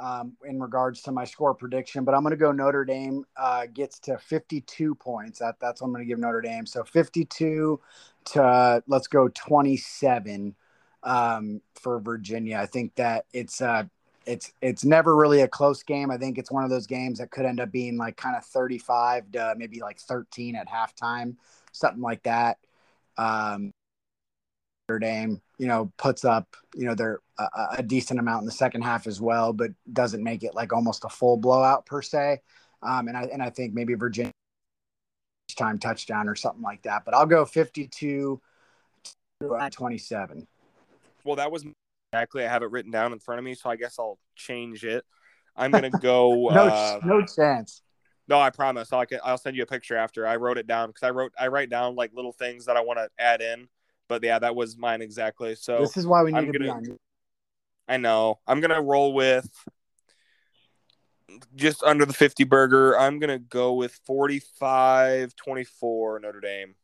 [0.00, 3.66] um, in regards to my score prediction, but I'm going to go Notre Dame uh,
[3.72, 5.38] gets to 52 points.
[5.38, 6.66] That, that's what I'm going to give Notre Dame.
[6.66, 7.80] So 52
[8.26, 10.54] to uh, let's go 27
[11.02, 12.58] um, for Virginia.
[12.58, 13.84] I think that it's uh,
[14.26, 16.10] it's it's never really a close game.
[16.10, 18.44] I think it's one of those games that could end up being like kind of
[18.44, 21.36] 35 to maybe like 13 at halftime,
[21.72, 22.58] something like that.
[23.16, 23.72] Um,
[24.88, 27.48] Notre Dame, you know, puts up, you know, they're a,
[27.78, 31.04] a, decent amount in the second half as well, but doesn't make it like almost
[31.04, 32.40] a full blowout per se.
[32.82, 34.32] Um, and I and I think maybe Virginia
[35.56, 37.04] time touchdown or something like that.
[37.04, 38.40] But I'll go 52
[39.40, 40.46] to 27.
[41.24, 41.64] Well, that was
[42.14, 44.84] exactly I have it written down in front of me, so I guess I'll change
[44.84, 45.04] it.
[45.56, 46.48] I'm gonna go.
[46.52, 47.82] no, uh, no chance.
[48.26, 48.92] No, I promise.
[48.92, 50.26] I'll I'll send you a picture after.
[50.26, 52.80] I wrote it down because I wrote I write down like little things that I
[52.80, 53.68] want to add in
[54.08, 55.54] but yeah, that was mine exactly.
[55.54, 56.98] So this is why we need I'm to gonna, be on.
[57.88, 58.38] I know.
[58.46, 59.48] I'm gonna roll with
[61.54, 62.98] just under the 50 burger.
[62.98, 66.74] I'm gonna go with 45 24 Notre Dame.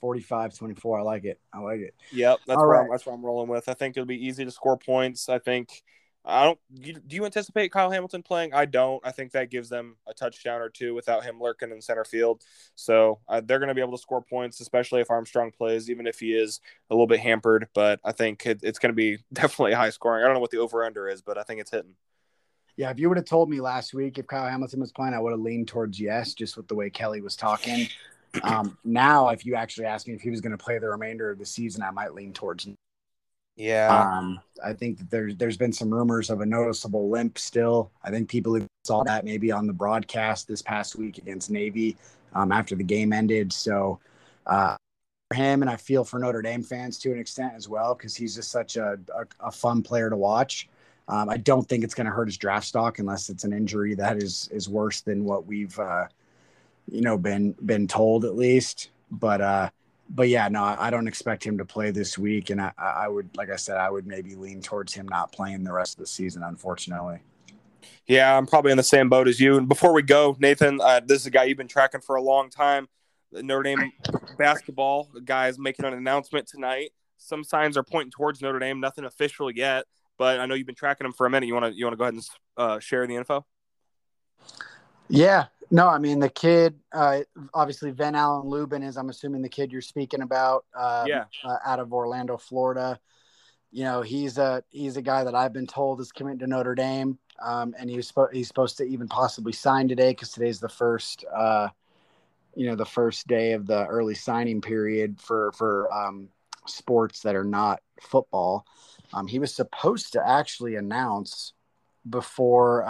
[0.00, 0.98] 45 24.
[0.98, 1.40] I like it.
[1.52, 1.94] I like it.
[2.12, 2.84] Yep, that's All where right.
[2.84, 3.68] I'm, that's what I'm rolling with.
[3.68, 5.28] I think it'll be easy to score points.
[5.28, 5.82] I think
[6.24, 6.58] I don't.
[6.82, 8.52] Do you anticipate Kyle Hamilton playing?
[8.52, 9.04] I don't.
[9.04, 12.42] I think that gives them a touchdown or two without him lurking in center field.
[12.74, 16.06] So uh, they're going to be able to score points, especially if Armstrong plays, even
[16.06, 17.68] if he is a little bit hampered.
[17.74, 20.22] But I think it, it's going to be definitely high scoring.
[20.22, 21.94] I don't know what the over under is, but I think it's hitting.
[22.76, 25.20] Yeah, if you would have told me last week if Kyle Hamilton was playing, I
[25.20, 27.88] would have leaned towards yes, just with the way Kelly was talking.
[28.42, 31.30] Um, now, if you actually asked me if he was going to play the remainder
[31.30, 32.68] of the season, I might lean towards
[33.60, 33.88] yeah.
[33.88, 37.90] Um, I think that there's there's been some rumors of a noticeable limp still.
[38.02, 41.98] I think people saw that maybe on the broadcast this past week against Navy
[42.34, 43.52] um, after the game ended.
[43.52, 44.00] So
[44.46, 44.76] uh,
[45.28, 48.16] for him, and I feel for Notre Dame fans to an extent as well because
[48.16, 50.68] he's just such a, a, a, fun player to watch.
[51.08, 53.94] Um, I don't think it's going to hurt his draft stock unless it's an injury
[53.96, 56.06] that is is worse than what we've uh,
[56.86, 58.90] you know been been told at least.
[59.10, 59.70] But uh,
[60.10, 63.30] but yeah, no, I don't expect him to play this week, and I, I would,
[63.36, 66.06] like I said, I would maybe lean towards him not playing the rest of the
[66.06, 67.20] season, unfortunately.
[68.06, 69.56] Yeah, I'm probably in the same boat as you.
[69.56, 72.22] And before we go, Nathan, uh, this is a guy you've been tracking for a
[72.22, 72.88] long time.
[73.30, 73.92] Notre Dame
[74.36, 76.90] basketball guy is making an announcement tonight.
[77.18, 78.80] Some signs are pointing towards Notre Dame.
[78.80, 79.84] Nothing official yet,
[80.18, 81.46] but I know you've been tracking him for a minute.
[81.46, 83.46] You want to you want to go ahead and uh, share the info?
[85.08, 86.74] Yeah, no, I mean the kid.
[86.92, 87.20] Uh,
[87.54, 88.96] obviously, Ven-Allen Lubin is.
[88.96, 90.64] I'm assuming the kid you're speaking about.
[90.74, 91.24] Um, yeah.
[91.44, 92.98] Uh, out of Orlando, Florida.
[93.70, 96.74] You know, he's a he's a guy that I've been told is committing to Notre
[96.74, 100.68] Dame, um, and he's spo- he's supposed to even possibly sign today because today's the
[100.68, 101.24] first.
[101.32, 101.68] Uh,
[102.56, 106.28] you know, the first day of the early signing period for for um,
[106.66, 108.66] sports that are not football.
[109.12, 111.52] Um, he was supposed to actually announce
[112.08, 112.84] before.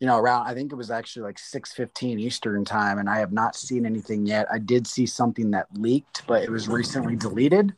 [0.00, 3.18] You know, around I think it was actually like six fifteen Eastern time, and I
[3.18, 4.46] have not seen anything yet.
[4.52, 7.72] I did see something that leaked, but it was recently deleted.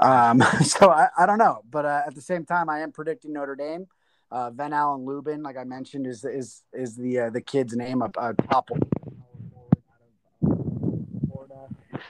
[0.00, 3.32] Um, so I, I don't know, but uh, at the same time, I am predicting
[3.32, 3.86] Notre Dame.
[4.30, 8.16] Uh, Ven-Allen Lubin, like I mentioned, is is is the uh, the kid's name up
[8.18, 8.70] uh, top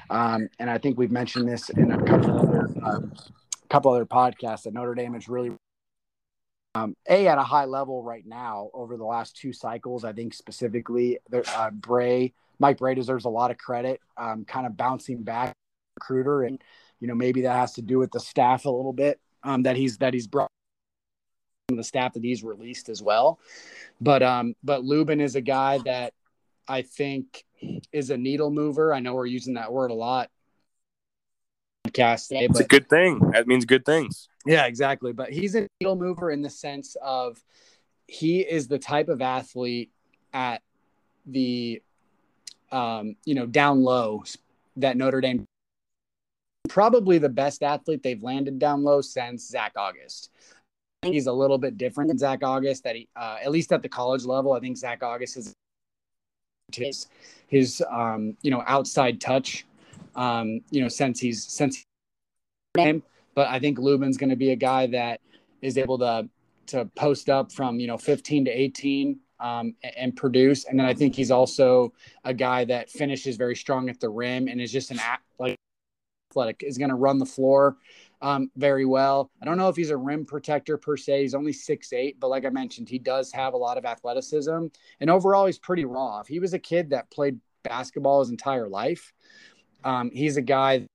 [0.08, 3.12] Um, and I think we've mentioned this in a couple other um,
[3.68, 5.55] couple other podcasts that Notre Dame is really
[6.76, 10.04] um, a at a high level right now over the last two cycles.
[10.04, 14.76] I think specifically, uh, Brey, Mike Brey deserves a lot of credit, um, kind of
[14.76, 15.54] bouncing back
[15.98, 16.62] recruiter, and
[17.00, 19.76] you know maybe that has to do with the staff a little bit um, that
[19.76, 20.50] he's that he's brought
[21.68, 23.38] the staff that he's released as well.
[24.00, 26.12] But um, but Lubin is a guy that
[26.68, 27.44] I think
[27.92, 28.92] is a needle mover.
[28.92, 30.30] I know we're using that word a lot.
[31.88, 33.20] Podcast, it's a good thing.
[33.30, 34.28] That means good things.
[34.46, 35.12] Yeah, exactly.
[35.12, 37.42] But he's a needle mover in the sense of
[38.06, 39.90] he is the type of athlete
[40.32, 40.62] at
[41.26, 41.82] the
[42.70, 44.24] um, you know down low
[44.76, 45.44] that Notre Dame
[46.68, 50.30] probably the best athlete they've landed down low since Zach Auguste.
[51.02, 52.84] He's a little bit different than Zach Auguste.
[52.84, 55.54] That he, uh, at least at the college level, I think Zach Auguste is
[56.74, 57.06] his
[57.46, 59.64] his um, you know outside touch.
[60.14, 61.84] Um, you know, since he's since
[62.76, 63.02] him
[63.36, 65.20] but I think Lubin's going to be a guy that
[65.62, 66.28] is able to
[66.68, 70.64] to post up from you know 15 to 18 um, and, produce.
[70.64, 71.92] And then I think he's also
[72.24, 74.98] a guy that finishes very strong at the rim and is just an
[75.38, 75.56] like
[76.32, 77.76] athletic is going to run the floor
[78.22, 79.30] um, very well.
[79.42, 81.22] I don't know if he's a rim protector per se.
[81.22, 84.66] He's only six eight, but like I mentioned, he does have a lot of athleticism.
[85.00, 86.20] And overall, he's pretty raw.
[86.20, 89.12] If he was a kid that played basketball his entire life,
[89.84, 90.86] um, he's a guy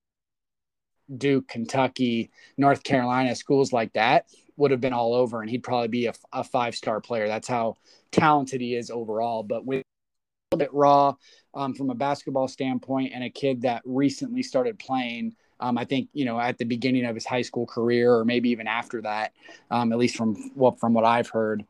[1.17, 4.25] Duke, Kentucky, North Carolina, schools like that
[4.57, 7.27] would have been all over, and he'd probably be a, a five star player.
[7.27, 7.77] That's how
[8.11, 9.43] talented he is overall.
[9.43, 11.15] But with a little bit raw
[11.53, 15.35] um, from a basketball standpoint, and a kid that recently started playing.
[15.59, 18.49] Um, I think you know at the beginning of his high school career, or maybe
[18.49, 19.33] even after that,
[19.69, 21.65] um, at least from well, from what I've heard.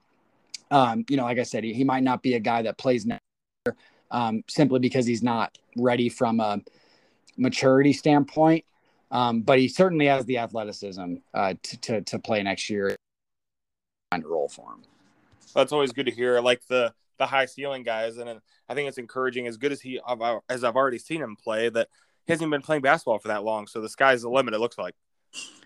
[0.70, 3.06] Um, you know, like I said, he, he, might not be a guy that plays
[3.06, 3.20] now,
[4.10, 6.62] um, simply because he's not ready from a
[7.38, 8.64] maturity standpoint.
[9.12, 12.96] Um, but he certainly has the athleticism uh, to, to, to play next year.
[14.10, 14.84] Find a role for him.
[15.54, 16.38] That's always good to hear.
[16.38, 19.46] I Like the the high ceiling guys, and I think it's encouraging.
[19.48, 20.00] As good as he
[20.50, 21.88] as I've already seen him play, that
[22.26, 23.68] he hasn't been playing basketball for that long.
[23.68, 24.54] So the sky's the limit.
[24.54, 24.96] It looks like.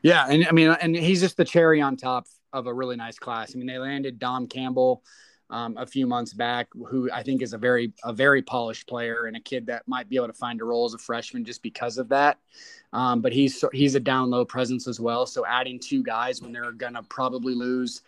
[0.02, 3.18] Yeah, and I mean, and he's just the cherry on top of a really nice
[3.18, 3.56] class.
[3.56, 5.04] I mean, they landed Dom Campbell
[5.50, 9.26] um, a few months back, who I think is a very a very polished player
[9.26, 11.62] and a kid that might be able to find a role as a freshman just
[11.62, 12.38] because of that.
[12.94, 15.26] Um, but he's he's a down low presence as well.
[15.26, 18.02] So adding two guys when they're gonna probably lose.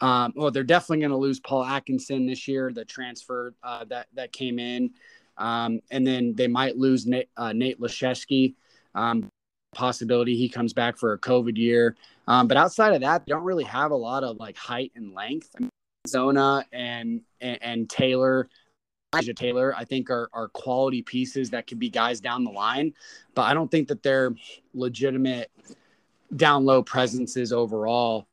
[0.00, 4.06] Um, well, they're definitely going to lose Paul Atkinson this year, the transfer uh, that
[4.14, 4.92] that came in,
[5.36, 8.54] um, and then they might lose Nate, uh, Nate Laszewski.
[8.94, 9.28] Um,
[9.72, 11.96] possibility he comes back for a COVID year.
[12.26, 15.14] Um, but outside of that, they don't really have a lot of like height and
[15.14, 15.50] length.
[15.56, 15.70] I mean,
[16.08, 18.48] Zona and, and, and Taylor,
[19.12, 22.94] Elijah Taylor, I think are, are quality pieces that could be guys down the line,
[23.34, 24.34] but I don't think that they're
[24.72, 25.50] legitimate
[26.36, 28.26] down low presences overall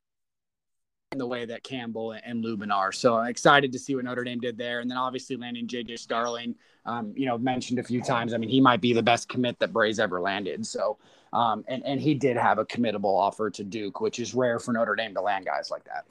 [1.13, 2.91] in the way that Campbell and Lubin are.
[2.91, 4.81] So I'm excited to see what Notre Dame did there.
[4.81, 6.53] And then obviously landing JJ Starling,
[6.85, 8.33] um, you know, mentioned a few times.
[8.33, 10.65] I mean, he might be the best commit that Brey's ever landed.
[10.67, 10.97] So,
[11.33, 14.73] um, and, and he did have a committable offer to Duke, which is rare for
[14.73, 16.05] Notre Dame to land guys like that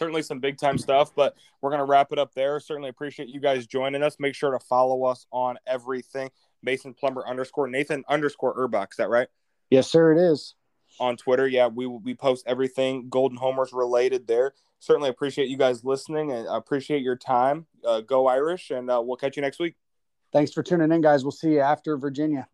[0.00, 2.58] certainly some big time stuff, but we're going to wrap it up there.
[2.58, 4.16] Certainly appreciate you guys joining us.
[4.18, 6.30] Make sure to follow us on everything.
[6.62, 8.92] Mason Plummer underscore Nathan underscore Urbach.
[8.92, 9.28] Is that right?
[9.70, 10.12] Yes, sir.
[10.12, 10.54] It is
[10.98, 11.46] on Twitter.
[11.46, 14.54] Yeah, we we post everything Golden Domers related there.
[14.78, 17.66] Certainly appreciate you guys listening and appreciate your time.
[17.86, 19.74] Uh, go Irish, and uh, we'll catch you next week.
[20.32, 21.24] Thanks for tuning in, guys.
[21.24, 22.48] We'll see you after Virginia.